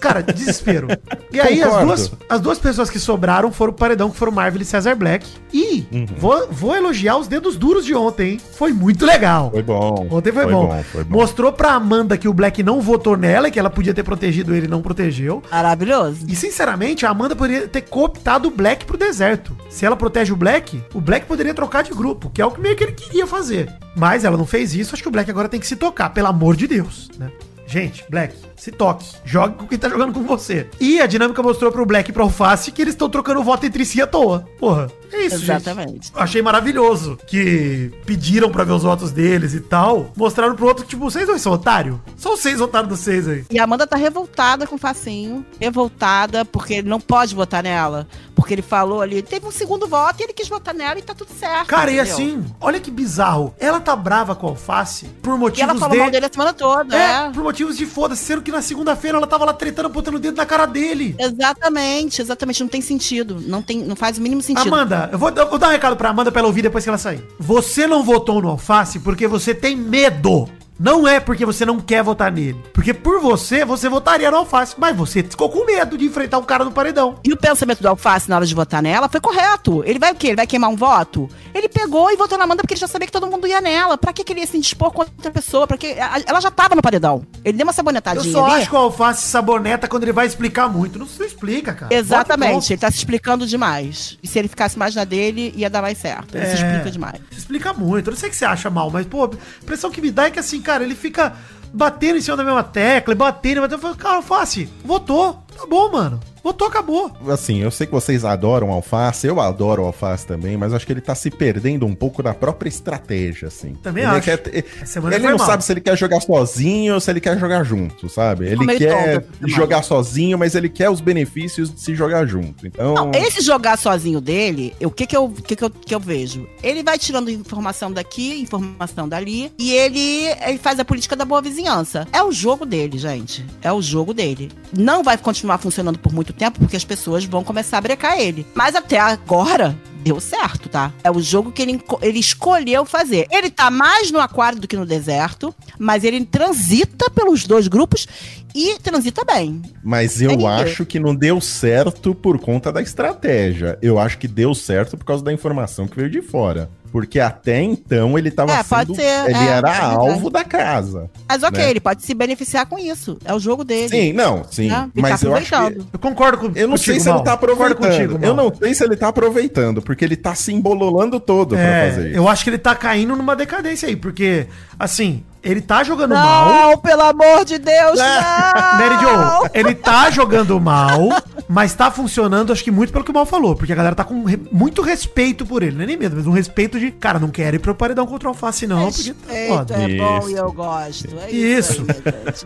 [0.00, 0.88] cara, desespero.
[1.30, 4.62] E aí, as duas, as duas pessoas que sobraram foram o paredão, que foram Marvel
[4.62, 5.26] e Cesar Black.
[5.52, 5.86] E
[6.16, 8.40] vou, vou elogiar os dedos duros de ontem, hein?
[8.52, 9.50] Foi muito legal.
[9.50, 10.08] Foi bom.
[10.10, 10.82] Ontem foi, bom.
[10.90, 11.18] foi bom.
[11.18, 14.66] Mostrou pra Amanda que o Black não votou nela, que ela podia ter protegido ele
[14.66, 15.42] e não protegeu.
[15.50, 16.24] Maravilhoso.
[16.28, 19.56] E sinceramente, a Amanda poderia ter cooptado o Black pro deserto.
[19.68, 22.60] Se ela protege o Black, o Black poderia trocar de grupo, que é o que
[22.60, 23.72] meio que ele queria fazer.
[23.96, 26.28] Mas ela não fez isso, acho que o Black agora tem que se tocar, pelo
[26.28, 27.30] amor de Deus, né?
[27.72, 29.06] Gente, Black, se toque.
[29.24, 30.68] Jogue com quem tá jogando com você.
[30.78, 33.82] E a dinâmica mostrou pro Black e pro Alface que eles estão trocando voto entre
[33.86, 34.46] si à toa.
[34.58, 35.90] Porra, é isso, Exatamente.
[36.08, 36.12] gente.
[36.14, 40.12] Achei maravilhoso que pediram pra ver os votos deles e tal.
[40.14, 41.98] Mostraram pro outro que, tipo, vocês dois são otário?
[42.14, 43.42] São seis otários dos seis aí.
[43.50, 45.42] E a Amanda tá revoltada com o Facinho.
[45.58, 48.06] Revoltada porque ele não pode votar nela.
[48.42, 51.14] Porque ele falou ali, teve um segundo voto e ele quis votar nela e tá
[51.14, 51.68] tudo certo.
[51.68, 52.12] Cara, e entendeu?
[52.12, 53.54] assim, olha que bizarro.
[53.56, 55.98] Ela tá brava com a Alface por E ela motivos falou de...
[55.98, 57.30] mal dele a semana toda, É, é.
[57.30, 60.36] por motivos de foda-se, sendo que na segunda-feira ela tava lá tretando, botando o dedo
[60.36, 61.14] na cara dele.
[61.20, 62.60] Exatamente, exatamente.
[62.60, 63.40] Não tem sentido.
[63.46, 64.66] Não, tem, não faz o mínimo sentido.
[64.66, 66.90] Amanda, eu vou, eu vou dar um recado pra Amanda pra ela ouvir depois que
[66.90, 67.24] ela sair.
[67.38, 70.48] Você não votou no Alface porque você tem medo.
[70.82, 72.60] Não é porque você não quer votar nele.
[72.72, 74.74] Porque por você, você votaria no Alface.
[74.76, 77.20] Mas você ficou com medo de enfrentar um cara no paredão.
[77.24, 79.84] E o pensamento do Alface na hora de votar nela foi correto.
[79.86, 80.28] Ele vai o quê?
[80.28, 81.28] Ele vai queimar um voto?
[81.54, 83.96] Ele pegou e votou na Amanda porque ele já sabia que todo mundo ia nela.
[83.96, 85.66] Pra que, que ele ia se indispor contra outra pessoa?
[85.68, 85.86] Pra que...
[86.26, 87.24] Ela já tava no paredão.
[87.44, 88.62] Ele deu uma Eu sabonetadinha só ali.
[88.62, 90.98] acho que o Alface saboneta quando ele vai explicar muito.
[90.98, 91.94] Não se explica, cara.
[91.94, 94.18] Exatamente, ele tá se explicando demais.
[94.20, 96.34] E se ele ficasse mais na dele, ia dar mais certo.
[96.36, 96.54] Ele se É.
[96.54, 97.20] explica demais.
[97.30, 98.08] Se explica muito.
[98.08, 99.30] Eu não sei que você acha mal, mas, pô, a
[99.62, 101.34] impressão que me dá é que assim, cara, ele fica
[101.72, 103.74] batendo em cima da mesma tecla, batendo, batendo.
[103.74, 105.44] Eu falo, cara, Alface, votou.
[105.56, 106.20] Tá bom, mano.
[106.42, 107.10] Votou, acabou.
[107.28, 111.00] Assim, eu sei que vocês adoram alface, eu adoro alface também, mas acho que ele
[111.00, 113.74] tá se perdendo um pouco da própria estratégia, assim.
[113.82, 114.22] Também ele acho.
[114.22, 115.46] Quer, ele foi não mal.
[115.46, 118.46] sabe se ele quer jogar sozinho ou se ele quer jogar junto, sabe?
[118.46, 119.48] Ele quer semana.
[119.48, 122.66] jogar sozinho, mas ele quer os benefícios de se jogar junto.
[122.66, 126.00] Então, Não, esse jogar sozinho dele, o que que eu, que que eu, que eu
[126.00, 126.48] vejo?
[126.62, 131.40] Ele vai tirando informação daqui, informação dali, e ele, ele faz a política da boa
[131.40, 132.06] vizinhança.
[132.12, 133.44] É o jogo dele, gente.
[133.62, 134.50] É o jogo dele.
[134.76, 138.46] Não vai continuar funcionando por muito tempo, porque as pessoas vão começar a brecar ele.
[138.54, 140.92] Mas até agora, deu certo, tá?
[141.02, 143.26] É o jogo que ele, ele escolheu fazer.
[143.30, 148.06] Ele tá mais no aquário do que no deserto, mas ele transita pelos dois grupos
[148.54, 149.62] e transita bem.
[149.82, 150.46] mas eu Entendi.
[150.46, 153.78] acho que não deu certo por conta da estratégia.
[153.80, 156.68] Eu acho que deu certo por causa da informação que veio de fora.
[156.92, 158.96] Porque até então ele tava É, pode sendo.
[158.96, 161.10] ser, ele é, era é alvo da casa.
[161.26, 161.70] Mas ok, Né?
[161.70, 163.16] ele pode se beneficiar com isso.
[163.24, 163.88] É o jogo dele.
[163.88, 164.68] Sim, não, sim.
[164.68, 164.90] né?
[164.94, 165.78] Mas tá eu acho que.
[165.94, 168.22] Eu concordo com Eu não sei se ele tá aproveitando.
[168.22, 171.90] eu não sei se ele tá aproveitando, porque ele tá se embololando todo pra É,
[171.90, 172.16] fazer isso.
[172.18, 174.46] eu acho que ele tá caindo numa decadência aí, porque,
[174.78, 176.48] assim, ele tá jogando mal.
[176.70, 178.78] Não, pelo amor de Deus, não!
[178.78, 181.08] Mary Jo, ele tá jogando mal,
[181.48, 184.04] mas tá funcionando, acho que muito pelo que o Mal falou, porque a galera tá
[184.04, 187.18] com re- muito respeito por ele, não é nem medo, mas um respeito de, cara,
[187.18, 189.74] não quero ir pro paredão contra o Alface não, porque tá Respeito foda.
[189.74, 190.30] é bom Isso.
[190.30, 191.08] e eu gosto.
[191.26, 191.72] É Isso.
[191.72, 191.86] isso.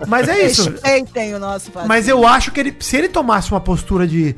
[0.01, 0.07] aí.
[0.09, 0.71] Mas é isso.
[0.71, 1.87] Respeitem o nosso fazer.
[1.89, 4.35] Mas eu acho que ele, se ele tomasse uma postura de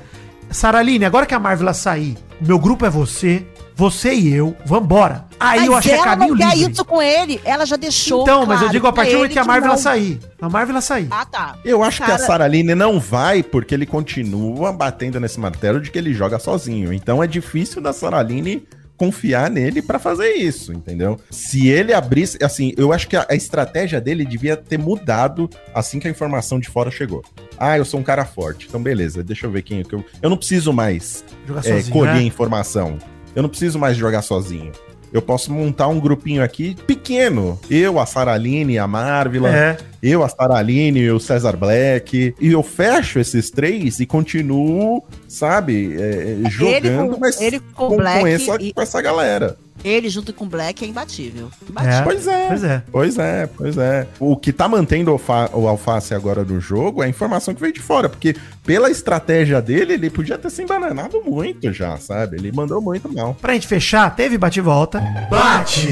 [0.51, 3.47] Saraline, agora que a Marvel sair, meu grupo é você,
[3.79, 5.25] você e eu, vambora.
[5.39, 6.73] Aí eu acho que é ela caminho não quer livre.
[6.73, 7.41] isso com ele.
[7.45, 9.71] Ela já deixou Então, mas eu claro digo a partir do momento que a Marvel
[9.71, 9.79] não.
[9.79, 10.19] sair.
[10.43, 11.07] A Marvel sair.
[11.13, 11.55] Ah, tá.
[11.65, 15.93] Eu acho que a Cara, Saraline não vai porque ele continua batendo nesse martelo de
[15.93, 16.93] que ele joga sozinho.
[16.93, 18.67] Então é difícil da Saraline
[18.97, 21.21] confiar nele pra fazer isso, entendeu?
[21.31, 26.01] Se ele abrisse, assim, eu acho que a, a estratégia dele devia ter mudado assim
[26.01, 27.23] que a informação de fora chegou.
[27.57, 28.67] Ah, eu sou um cara forte.
[28.69, 31.75] Então beleza, deixa eu ver quem é que eu Eu não preciso mais Jogar é,
[31.75, 32.23] sozinho, colher né?
[32.23, 32.99] informação.
[33.35, 34.73] Eu não preciso mais jogar sozinho.
[35.11, 37.59] Eu posso montar um grupinho aqui pequeno.
[37.71, 39.79] Eu, a Saraline, a Marvila, É.
[40.03, 42.35] eu, a Saraline e o Cesar Black.
[42.39, 47.97] E eu fecho esses três e continuo, sabe, é, jogando, com- mas ele com com,
[47.97, 49.57] Black com essa, e- com essa galera.
[49.85, 51.51] Ele junto com o Black é imbatível.
[51.63, 51.71] É.
[51.71, 52.05] Imbatível.
[52.05, 52.47] Pois é.
[52.49, 52.83] Pois é.
[52.91, 54.07] Pois é, pois é.
[54.19, 57.61] O que tá mantendo o, alfa- o alface agora no jogo é a informação que
[57.61, 62.37] veio de fora, porque pela estratégia dele, ele podia ter se embananado muito já, sabe?
[62.37, 63.35] Ele mandou muito mal.
[63.41, 65.01] Pra gente fechar, teve bate e volta.
[65.31, 65.89] Bate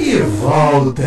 [0.00, 1.02] e volta.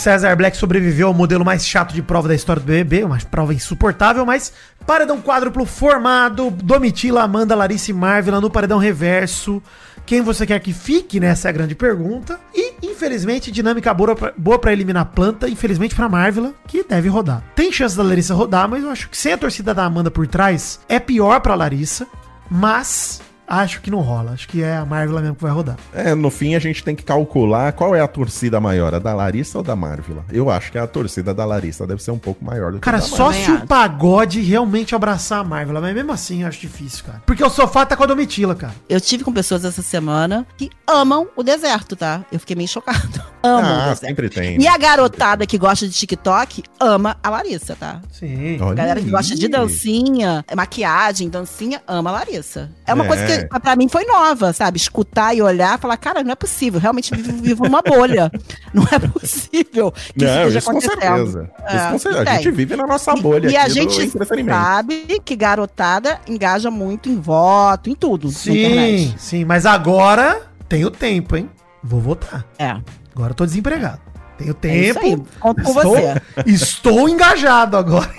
[0.00, 3.52] César Black sobreviveu ao modelo mais chato de prova da história do BBB, uma prova
[3.52, 4.50] insuportável, mas
[4.86, 9.62] paredão quádruplo formado, Domitila, Amanda, Larissa e Marvila no paredão reverso.
[10.06, 11.26] Quem você quer que fique, né?
[11.26, 12.40] Essa é a grande pergunta.
[12.54, 17.44] E, infelizmente, dinâmica boa pra eliminar planta, infelizmente pra Marvila, que deve rodar.
[17.54, 20.26] Tem chance da Larissa rodar, mas eu acho que sem a torcida da Amanda por
[20.26, 22.06] trás, é pior pra Larissa,
[22.50, 23.20] mas
[23.50, 24.32] acho que não rola.
[24.32, 25.76] Acho que é a Marvila mesmo que vai rodar.
[25.92, 29.12] É, no fim a gente tem que calcular qual é a torcida maior, a da
[29.12, 30.24] Larissa ou da Marvila.
[30.32, 32.98] Eu acho que a torcida da Larissa deve ser um pouco maior do que Cara,
[32.98, 36.48] a da só Também se o pagode realmente abraçar a Marvel, mas mesmo assim eu
[36.48, 37.22] acho difícil, cara.
[37.26, 38.74] Porque o sofá tá com a Domitila, cara.
[38.88, 42.24] Eu tive com pessoas essa semana que amam o deserto, tá?
[42.30, 43.20] Eu fiquei meio chocado.
[43.42, 44.00] Amam o Ah, deserto.
[44.00, 44.60] sempre tem.
[44.60, 48.02] E a garotada que gosta de TikTok ama a Larissa, tá?
[48.12, 48.58] Sim.
[48.60, 52.70] A galera que gosta de dancinha, maquiagem, dancinha, ama a Larissa.
[52.86, 53.08] É uma É.
[53.08, 54.76] coisa que pra mim foi nova, sabe?
[54.78, 56.80] Escutar e olhar, falar, cara, não é possível.
[56.80, 58.30] Realmente vivo, vivo numa bolha.
[58.72, 61.50] Não é possível que Não, esteja isso com certeza.
[61.66, 62.30] É, isso com certeza.
[62.30, 64.10] A gente vive na nossa E- bolha E, a aqui do gente
[64.48, 71.36] sabe que garotada engaja muito em voto, em tudo Sim, sim, mas agora tenho tempo,
[71.36, 71.50] hein?
[71.82, 72.44] Vou votar.
[72.58, 72.76] É.
[73.14, 74.00] Agora eu tô desempregado.
[74.38, 75.26] Tenho É isso tempo.
[75.26, 75.38] aí.
[75.40, 76.22] Conto com estou, você.
[76.46, 78.10] estou engajado agora.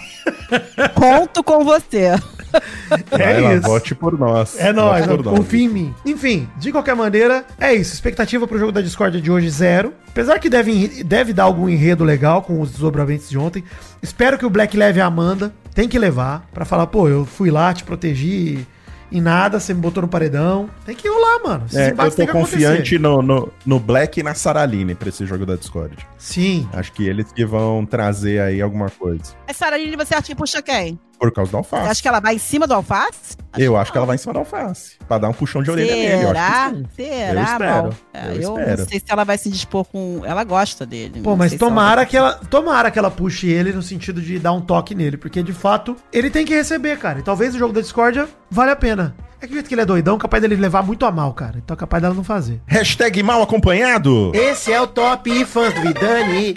[0.94, 2.12] Conto com você.
[3.10, 3.68] Vai É lá, isso.
[3.68, 4.60] vote por nós.
[4.60, 5.06] É nós.
[5.24, 5.96] confia em mim.
[6.06, 7.94] Enfim, de qualquer maneira, é isso.
[7.94, 9.94] Expectativa pro jogo da Discord de hoje, zero.
[10.10, 13.64] Apesar que deve, deve dar algum enredo legal com os desdobramentos de ontem.
[14.02, 15.54] Espero que o Black leve a Amanda.
[15.74, 16.46] Tem que levar.
[16.54, 18.68] Pra falar, pô, eu fui lá, te protegi
[19.12, 20.70] em nada, você me botou no paredão.
[20.86, 21.64] Tem que rolar, mano.
[21.66, 25.46] Esses É, eu tô confiante no, no, no Black e na Saraline pra esse jogo
[25.46, 25.98] da Discord.
[26.18, 26.68] Sim.
[26.72, 29.34] Acho que eles que vão trazer aí alguma coisa.
[29.46, 30.98] Mas Sara Lili, você acha que puxa quem?
[31.22, 31.92] Por causa do Você alface.
[31.92, 33.38] acha que ela vai em cima do alface?
[33.56, 34.94] eu acho que ela vai em cima da alface.
[35.08, 36.24] Pra dar um puxão de orelha nele.
[36.24, 36.48] Eu Será?
[36.66, 37.10] acho que sim.
[37.12, 37.90] Será, Eu espero?
[38.12, 38.78] É, eu eu espero.
[38.80, 40.22] não sei se ela vai se dispor com.
[40.26, 41.22] Ela gosta dele.
[41.22, 44.40] Pô, mas ela tomara vai- que ela, tomara que ela puxe ele no sentido de
[44.40, 47.20] dar um toque nele, porque de fato ele tem que receber, cara.
[47.20, 49.14] E talvez o jogo da discórdia vale a pena.
[49.40, 51.60] É que o jeito que ele é doidão, capaz dele levar muito a mal, cara.
[51.64, 52.60] Então é capaz dela não fazer.
[52.66, 54.32] Hashtag mal acompanhado.
[54.34, 56.56] Esse é o Top Fãs do Vidani.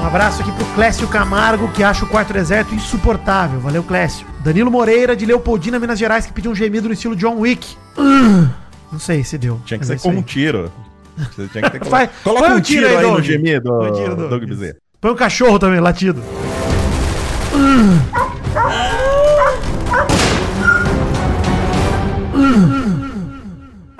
[0.00, 3.60] Um abraço aqui pro Clécio Camargo, que acha o quarto deserto insuportável.
[3.60, 4.26] Valeu, Clécio.
[4.42, 7.76] Danilo Moreira, de Leopoldina, Minas Gerais, que pediu um gemido no estilo John Wick.
[7.98, 8.48] Hum,
[8.90, 9.60] Não sei se deu.
[9.66, 10.16] Tinha que ser é com aí.
[10.16, 10.72] um tiro.
[11.16, 13.70] Você tinha que ter Vai, Coloca um um tiro aí, aí no gemido,
[14.28, 14.44] Doug.
[14.44, 14.76] Bezerra.
[15.00, 16.22] Põe um cachorro também, latido.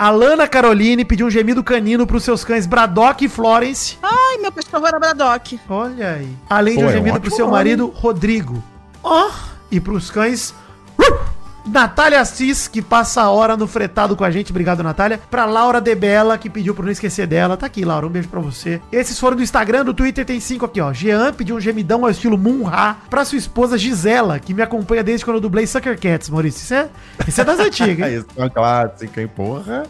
[0.01, 3.99] Alana Caroline pediu um gemido canino pros seus cães Braddock e Florence.
[4.03, 5.61] Ai, meu cachorro era Braddock.
[5.69, 6.35] Olha aí.
[6.49, 7.59] Além de Pô, um é um gemido pro ótimo seu nome.
[7.59, 8.65] marido Rodrigo.
[9.05, 9.31] Ó.
[9.71, 10.55] E pros cães.
[10.99, 11.19] uh,
[11.67, 14.51] Natália Assis, que passa a hora no fretado com a gente.
[14.51, 15.21] Obrigado, Natália.
[15.31, 17.57] Pra Laura Debella, que pediu pra não esquecer dela.
[17.57, 18.07] Tá aqui, Laura.
[18.07, 18.81] Um beijo pra você.
[18.91, 20.93] Esses foram do Instagram, do Twitter tem cinco aqui, ó.
[20.93, 25.25] Jean pediu um gemidão ao estilo Munha pra sua esposa Gisela, que me acompanha desde
[25.25, 26.63] quando eu dublei Sucker Cats, Maurício.
[26.63, 26.89] Isso é,
[27.27, 28.19] isso é das antigas, hein?
[28.21, 29.85] Isso é uma clássica, hein, porra.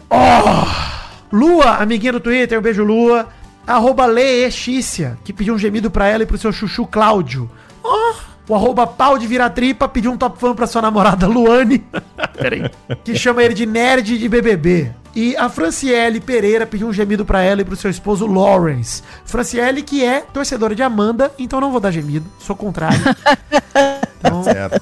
[1.31, 3.27] Lua, amiguinha do Twitter, um beijo, Lua.
[3.65, 7.49] Arroba Leexícia, que pediu um gemido pra ela e pro seu chuchu Cláudio.
[7.83, 8.13] Oh,
[8.51, 11.81] o arroba pau de vira-tripa pediu um top fã pra sua namorada Luane.
[12.37, 12.69] Peraí.
[13.01, 14.91] Que chama ele de nerd de BBB.
[15.15, 19.03] E a Franciele Pereira pediu um gemido pra ela e pro seu esposo Lawrence.
[19.23, 22.99] Franciele, que é torcedora de Amanda, então não vou dar gemido, sou contrário.
[24.23, 24.79] Então, Certo,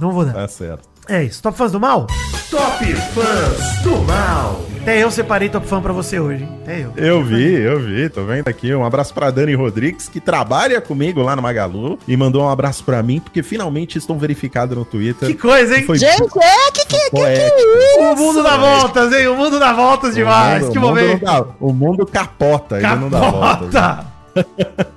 [0.00, 0.32] não vou dar.
[0.32, 0.88] tá certo.
[1.08, 1.42] É isso.
[1.42, 2.06] Top fãs do mal?
[2.50, 4.60] Top Fãs do Mal.
[4.82, 6.58] Até eu separei top fã pra você hoje, hein?
[6.62, 6.92] Até eu.
[6.96, 8.74] Eu vi, eu vi, tô vendo aqui.
[8.74, 12.82] Um abraço pra Dani Rodrigues, que trabalha comigo lá no Magalu, e mandou um abraço
[12.82, 15.28] pra mim, porque finalmente estão verificados no Twitter.
[15.28, 15.84] Que coisa, hein?
[15.84, 17.56] Foi Gente, é, que que, que, poético.
[18.00, 19.28] O mundo dá voltas, hein?
[19.28, 20.62] O mundo dá voltas demais.
[20.62, 21.24] O mundo- que momento.
[21.24, 23.68] dá- o mundo capota, ele não dá volta.
[23.68, 24.09] Capota.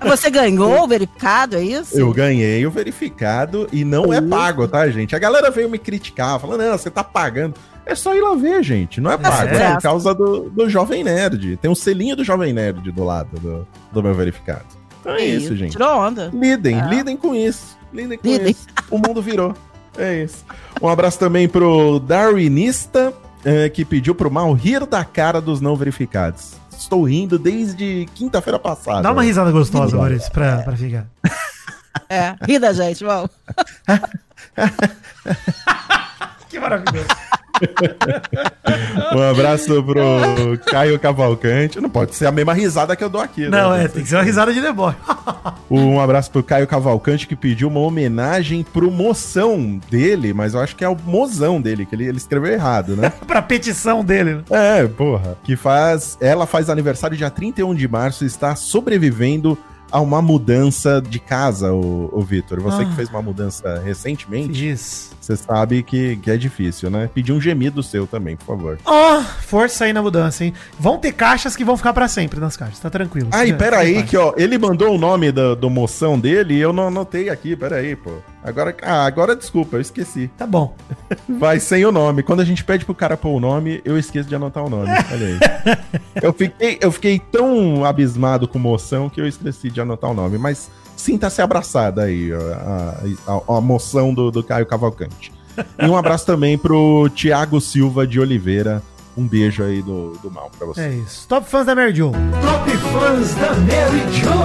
[0.01, 1.97] Você ganhou o verificado, é isso?
[1.97, 5.15] Eu ganhei o verificado e não é pago, tá, gente?
[5.15, 7.55] A galera veio me criticar, falando, não, você tá pagando.
[7.85, 9.01] É só ir lá ver, gente.
[9.01, 9.75] Não é pago, é, certo.
[9.75, 11.57] por causa do, do Jovem Nerd.
[11.57, 14.65] Tem um selinho do Jovem Nerd do lado do, do meu verificado.
[15.01, 15.73] Então é isso, gente.
[15.73, 16.31] Tirou onda.
[16.33, 16.85] Lidem, Ah.
[16.85, 17.77] lidem com isso.
[17.91, 18.51] Lidem com Lidem.
[18.51, 18.67] isso.
[18.89, 19.53] O mundo virou.
[19.97, 20.45] É isso.
[20.81, 23.13] Um abraço também pro Darwinista,
[23.43, 26.53] eh, que pediu pro mal rir da cara dos não verificados.
[26.83, 29.01] Estou rindo desde quinta-feira passada.
[29.01, 29.95] Dá uma risada gostosa.
[29.95, 31.07] Maurício, pra, pra ficar.
[32.09, 33.29] É, ri da gente, vamos.
[36.49, 37.07] Que maravilhoso.
[39.15, 41.79] Um abraço pro Caio Cavalcante.
[41.79, 43.85] Não pode ser a mesma risada que eu dou aqui, Não, né?
[43.85, 44.97] é, tem que ser uma risada de deboche.
[45.69, 50.75] Um abraço pro Caio Cavalcante que pediu uma homenagem pro moção dele, mas eu acho
[50.75, 53.11] que é o mozão dele, que ele, ele escreveu errado, né?
[53.27, 54.43] pra petição dele, né?
[54.49, 55.37] É, porra.
[55.43, 56.17] Que faz.
[56.19, 59.57] Ela faz aniversário dia 31 de março e está sobrevivendo
[59.91, 62.59] a uma mudança de casa, o, o Vitor.
[62.61, 62.85] Você Ah.
[62.85, 65.11] que fez uma mudança recentemente, Isso.
[65.23, 67.09] Você sabe que, que é difícil, né?
[67.13, 68.77] Pedir um gemido seu também, por favor.
[68.83, 70.53] Ó, força aí na mudança, hein?
[70.77, 73.29] Vão ter caixas que vão ficar pra sempre nas caixas, tá tranquilo.
[73.31, 76.59] Ai, Fica- pera aí, que ó, ele mandou o nome do, do moção dele e
[76.59, 78.11] eu não anotei aqui, pera aí, pô.
[78.43, 80.29] Agora, ah, agora desculpa, eu esqueci.
[80.37, 80.75] Tá bom.
[81.39, 82.21] Vai sem o nome.
[82.21, 84.89] Quando a gente pede pro cara pôr o nome, eu esqueço de anotar o nome.
[84.89, 85.39] Olha aí.
[86.21, 90.37] eu, fiquei, eu fiquei tão abismado com moção que eu esqueci de anotar o nome.
[90.37, 90.69] Mas
[91.03, 92.95] sinta-se abraçada aí, a,
[93.27, 95.33] a, a moção do, do Caio Cavalcante.
[95.77, 98.81] E um abraço também pro Tiago Silva de Oliveira.
[99.15, 100.81] Um beijo aí do, do mal pra você.
[100.81, 101.27] É isso.
[101.27, 102.11] Top fãs da Mary Jo.
[102.41, 104.42] Top fãs da Mary Joe.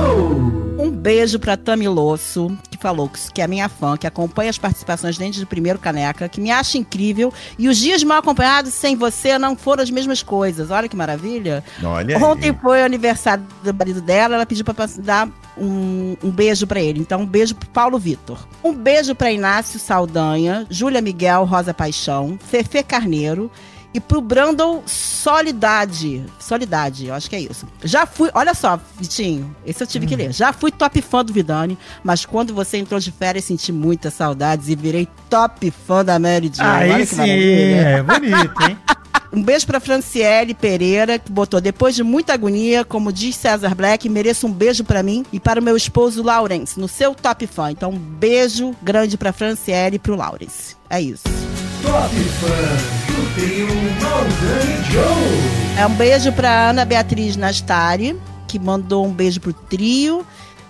[0.99, 5.17] Beijo pra Tami Losso, que falou que que é minha fã, que acompanha as participações
[5.17, 7.33] desde o primeiro Caneca, que me acha incrível.
[7.59, 10.71] E os dias mal acompanhados sem você não foram as mesmas coisas.
[10.71, 11.63] Olha que maravilha.
[11.83, 12.23] Olha aí.
[12.23, 16.81] Ontem foi o aniversário do marido dela, ela pediu pra dar um, um beijo pra
[16.81, 17.01] ele.
[17.01, 18.47] Então, um beijo pro Paulo Vitor.
[18.63, 23.51] Um beijo pra Inácio Saldanha, Júlia Miguel Rosa Paixão, Fefe Carneiro.
[23.93, 26.25] E pro Brandon Solidade.
[26.39, 27.67] Solidade, eu acho que é isso.
[27.83, 30.33] Já fui, olha só, Vitinho, esse eu tive que ler.
[30.33, 34.69] Já fui top fã do Vidani, mas quando você entrou de férias, senti muitas saudades
[34.69, 36.63] e virei top fã da Mary Jo.
[36.63, 38.79] Aí sim, é bonito, hein?
[39.33, 44.09] Um beijo pra Franciele Pereira, que botou depois de muita agonia, como diz César Black,
[44.09, 47.71] mereço um beijo pra mim e para o meu esposo Lawrence, no seu top fã.
[47.71, 50.77] Então, um beijo grande pra Franciele e pro Lawrence.
[50.89, 51.25] É isso.
[51.83, 53.67] Top fãs do trio
[54.03, 55.79] Maldani Joe.
[55.79, 60.27] É um beijo pra Ana Beatriz Nastari, que mandou um beijo pro trio.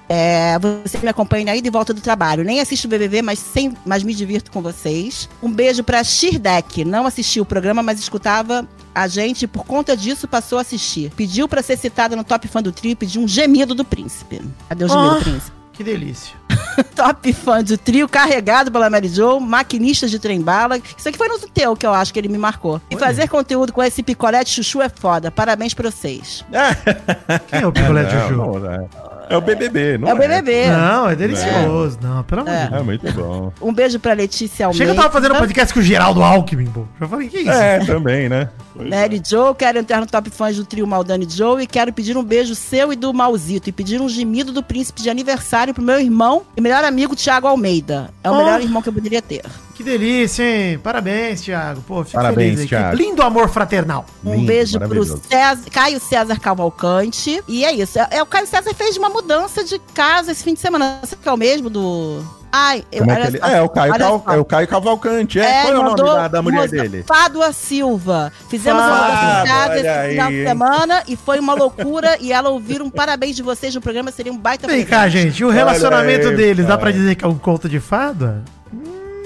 [0.08, 2.42] É, você me acompanha aí de volta do trabalho.
[2.42, 5.28] Nem assisto o BBB, mas, sem, mas me divirto com vocês.
[5.42, 6.84] Um beijo pra Shirdeck.
[6.84, 11.12] Não assistiu o programa, mas escutava a gente e por conta disso passou a assistir.
[11.14, 14.40] Pediu pra ser citada no Top Fã do Trio e pediu um gemido do príncipe.
[14.68, 15.57] Cadê o gemido do príncipe?
[15.78, 16.34] Que delícia.
[16.96, 20.78] Top fã do trio, carregado pela Mary Jo, maquinista de trem-bala.
[20.96, 22.80] Isso aqui foi no teu que eu acho que ele me marcou.
[22.90, 25.30] E fazer conteúdo com esse picolé de chuchu é foda.
[25.30, 26.44] Parabéns pra vocês.
[27.48, 28.58] Quem é o picolé de Não, chuchu?
[28.58, 28.86] não, é.
[29.30, 30.68] É o BBB, não É o BBB.
[30.68, 31.98] Não, é delicioso.
[32.00, 32.68] Não, pelo amor de É.
[32.70, 32.80] Deus.
[32.80, 33.52] É muito bom.
[33.60, 34.86] Um beijo pra Letícia Almeida.
[34.86, 36.84] Chega, eu tava fazendo um podcast com o Geraldo Alckmin, pô.
[36.98, 37.50] Já falei, que isso?
[37.50, 38.48] É, também, né?
[38.74, 38.90] Pois é.
[38.90, 42.22] Mary Jo, quero entrar no top fãs do trio Maldani Joe e quero pedir um
[42.24, 46.00] beijo seu e do Mauzito e pedir um gemido do príncipe de aniversário pro meu
[46.00, 48.10] irmão e melhor amigo Thiago Almeida.
[48.22, 48.38] É o Oh.
[48.38, 49.42] melhor irmão que eu poderia ter.
[49.74, 50.78] Que delícia, hein?
[50.78, 51.80] Parabéns, Thiago.
[51.82, 52.68] Pô, fico Parabéns, feliz.
[52.68, 52.96] Thiago.
[52.96, 54.04] Que lindo amor fraternal.
[54.24, 55.04] Um Lindo, beijo pro.
[55.04, 57.40] César, Caio César Cavalcante.
[57.46, 57.98] E é isso.
[57.98, 60.98] É, é, o Caio César fez uma mudança de casa esse fim de semana.
[61.02, 62.22] Você que é o mesmo do.
[62.50, 63.38] Ai, eu, Como é, ele...
[63.42, 65.38] é, o Caio, Cal- é o Caio Cavalcante.
[65.38, 67.04] É, qual é o nome da, da mulher moça- dele?
[67.06, 68.32] Fádua Silva.
[68.48, 68.96] Fizemos uma
[69.42, 72.16] de casa olha esse aí, final de semana e foi uma loucura.
[72.20, 75.40] e ela ouvir um parabéns de vocês no programa seria um baita Vem cá, gente.
[75.40, 76.84] E o relacionamento aí, deles, dá pai.
[76.84, 78.42] pra dizer que é um conto de fada?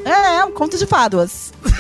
[0.05, 1.53] É, é um conto de fáduas.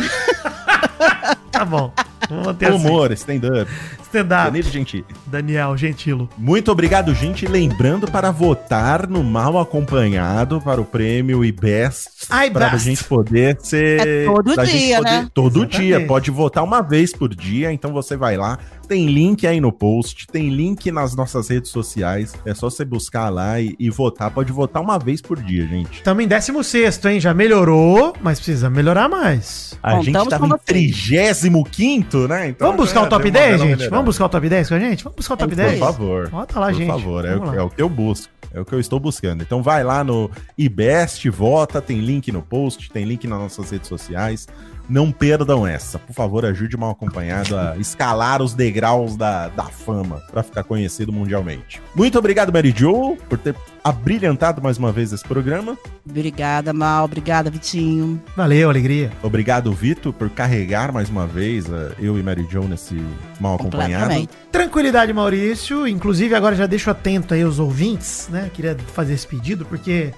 [1.50, 1.92] Tá bom.
[2.32, 2.88] Vamos manter assim.
[2.88, 3.70] Humor, stand-up.
[4.04, 4.44] Stand-up.
[4.44, 5.04] Danilo Gentili.
[5.26, 6.28] Daniel Gentilo.
[6.38, 7.46] Muito obrigado, gente.
[7.46, 12.26] Lembrando para votar no Mal Acompanhado para o prêmio IBEST.
[12.30, 12.84] Ai, para a best.
[12.84, 14.06] gente poder ser.
[14.06, 15.28] É todo dia, né?
[15.34, 15.80] Todo Exatamente.
[15.82, 16.06] dia.
[16.06, 17.70] Pode votar uma vez por dia.
[17.72, 18.58] Então você vai lá.
[18.92, 20.26] Tem link aí no post.
[20.26, 22.34] Tem link nas nossas redes sociais.
[22.44, 24.30] É só você buscar lá e, e votar.
[24.30, 25.94] Pode votar uma vez por dia, gente.
[25.94, 27.18] Estamos em 16, hein?
[27.18, 29.78] Já melhorou, mas precisa melhorar mais.
[29.82, 30.66] A Contamos gente tava em vocês.
[30.66, 32.48] 35, né?
[32.48, 33.68] Então Vamos buscar já o top deu uma 10, bela gente?
[33.70, 33.90] melhorada.
[33.90, 35.04] Vamos buscar o top 10 com a gente?
[35.04, 35.72] Vamos buscar o top É Por 10?
[35.72, 35.92] isso aí.
[35.92, 36.28] favor.
[36.28, 36.86] Bota lá, Por gente.
[36.88, 38.32] favor, é o, é o que eu busco.
[38.54, 39.40] É o que eu estou buscando.
[39.42, 43.88] Então vai lá no IBEST, vota, tem link no post, tem link nas nossas redes
[43.88, 44.46] sociais.
[44.88, 45.98] Não perdam essa.
[45.98, 50.64] Por favor, ajude o mal acompanhado a escalar os degraus da, da fama para ficar
[50.64, 51.80] conhecido mundialmente.
[51.94, 55.76] Muito obrigado, Mary Jo, por ter abrilhantado mais uma vez esse programa.
[56.08, 57.04] Obrigada, Mal.
[57.04, 58.22] Obrigada, Vitinho.
[58.36, 59.10] Valeu, alegria.
[59.22, 63.00] Obrigado, Vitor, por carregar mais uma vez eh, eu e Mary Jo nesse
[63.40, 64.28] mal acompanhado.
[64.50, 65.86] Tranquilidade, Maurício.
[65.86, 68.50] Inclusive, agora já deixo atento aí os ouvintes, né?
[68.52, 70.12] Queria fazer esse pedido, porque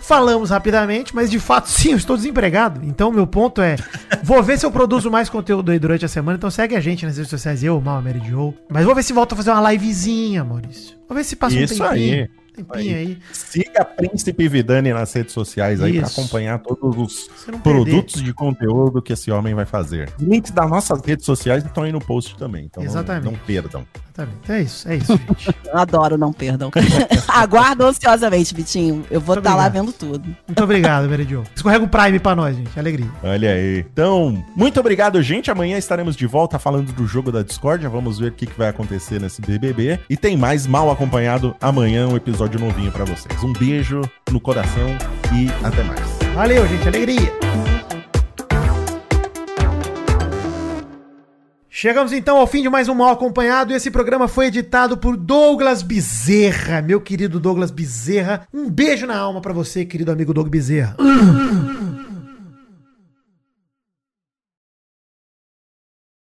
[0.00, 2.80] falamos rapidamente, mas de fato, sim, eu estou desempregado.
[2.84, 3.76] Então, meu ponto é:
[4.22, 6.36] vou ver se eu produzo mais conteúdo aí durante a semana.
[6.36, 8.20] Então, segue a gente nas redes sociais, eu, Mal, Mary.
[8.68, 10.96] Mas vou ver se volto a fazer uma livezinha, Maurício.
[11.08, 12.28] Vou ver se passa um Isso aí.
[12.64, 13.18] Tempinho aí.
[13.32, 16.20] Siga a Príncipe Vidani nas redes sociais aí pra Isso.
[16.20, 17.62] acompanhar todos os não perder.
[17.62, 20.10] produtos de conteúdo que esse homem vai fazer.
[20.18, 23.24] Links das nossas redes sociais estão aí no post também, então não- Exatamente.
[23.24, 23.84] não perdam.
[24.06, 24.52] Exatamente.
[24.52, 25.54] É isso, é isso, gente.
[25.70, 26.70] Eu adoro, não perdam.
[27.28, 29.04] Aguardo ansiosamente, Vitinho.
[29.10, 29.86] Eu vou estar lá obrigado.
[29.86, 30.24] vendo tudo.
[30.46, 31.44] Muito obrigado, Meridio.
[31.54, 32.78] Escorrega o Prime pra nós, gente.
[32.78, 33.08] Alegria.
[33.22, 33.78] Olha aí.
[33.92, 35.50] Então, muito obrigado, gente.
[35.50, 37.86] Amanhã estaremos de volta falando do jogo da Discord.
[37.86, 40.00] Vamos ver o que, que vai acontecer nesse BBB.
[40.08, 43.42] E tem mais mal acompanhado amanhã, um episódio novinho pra vocês.
[43.42, 44.88] Um beijo no coração
[45.34, 46.00] e até mais.
[46.34, 46.88] Valeu, gente.
[46.88, 47.32] Alegria.
[51.68, 53.72] Chegamos então ao fim de mais um Mal Acompanhado.
[53.72, 58.46] Esse programa foi editado por Douglas Bezerra, meu querido Douglas Bezerra.
[58.52, 60.94] Um beijo na alma pra você, querido amigo Doug Bezerra.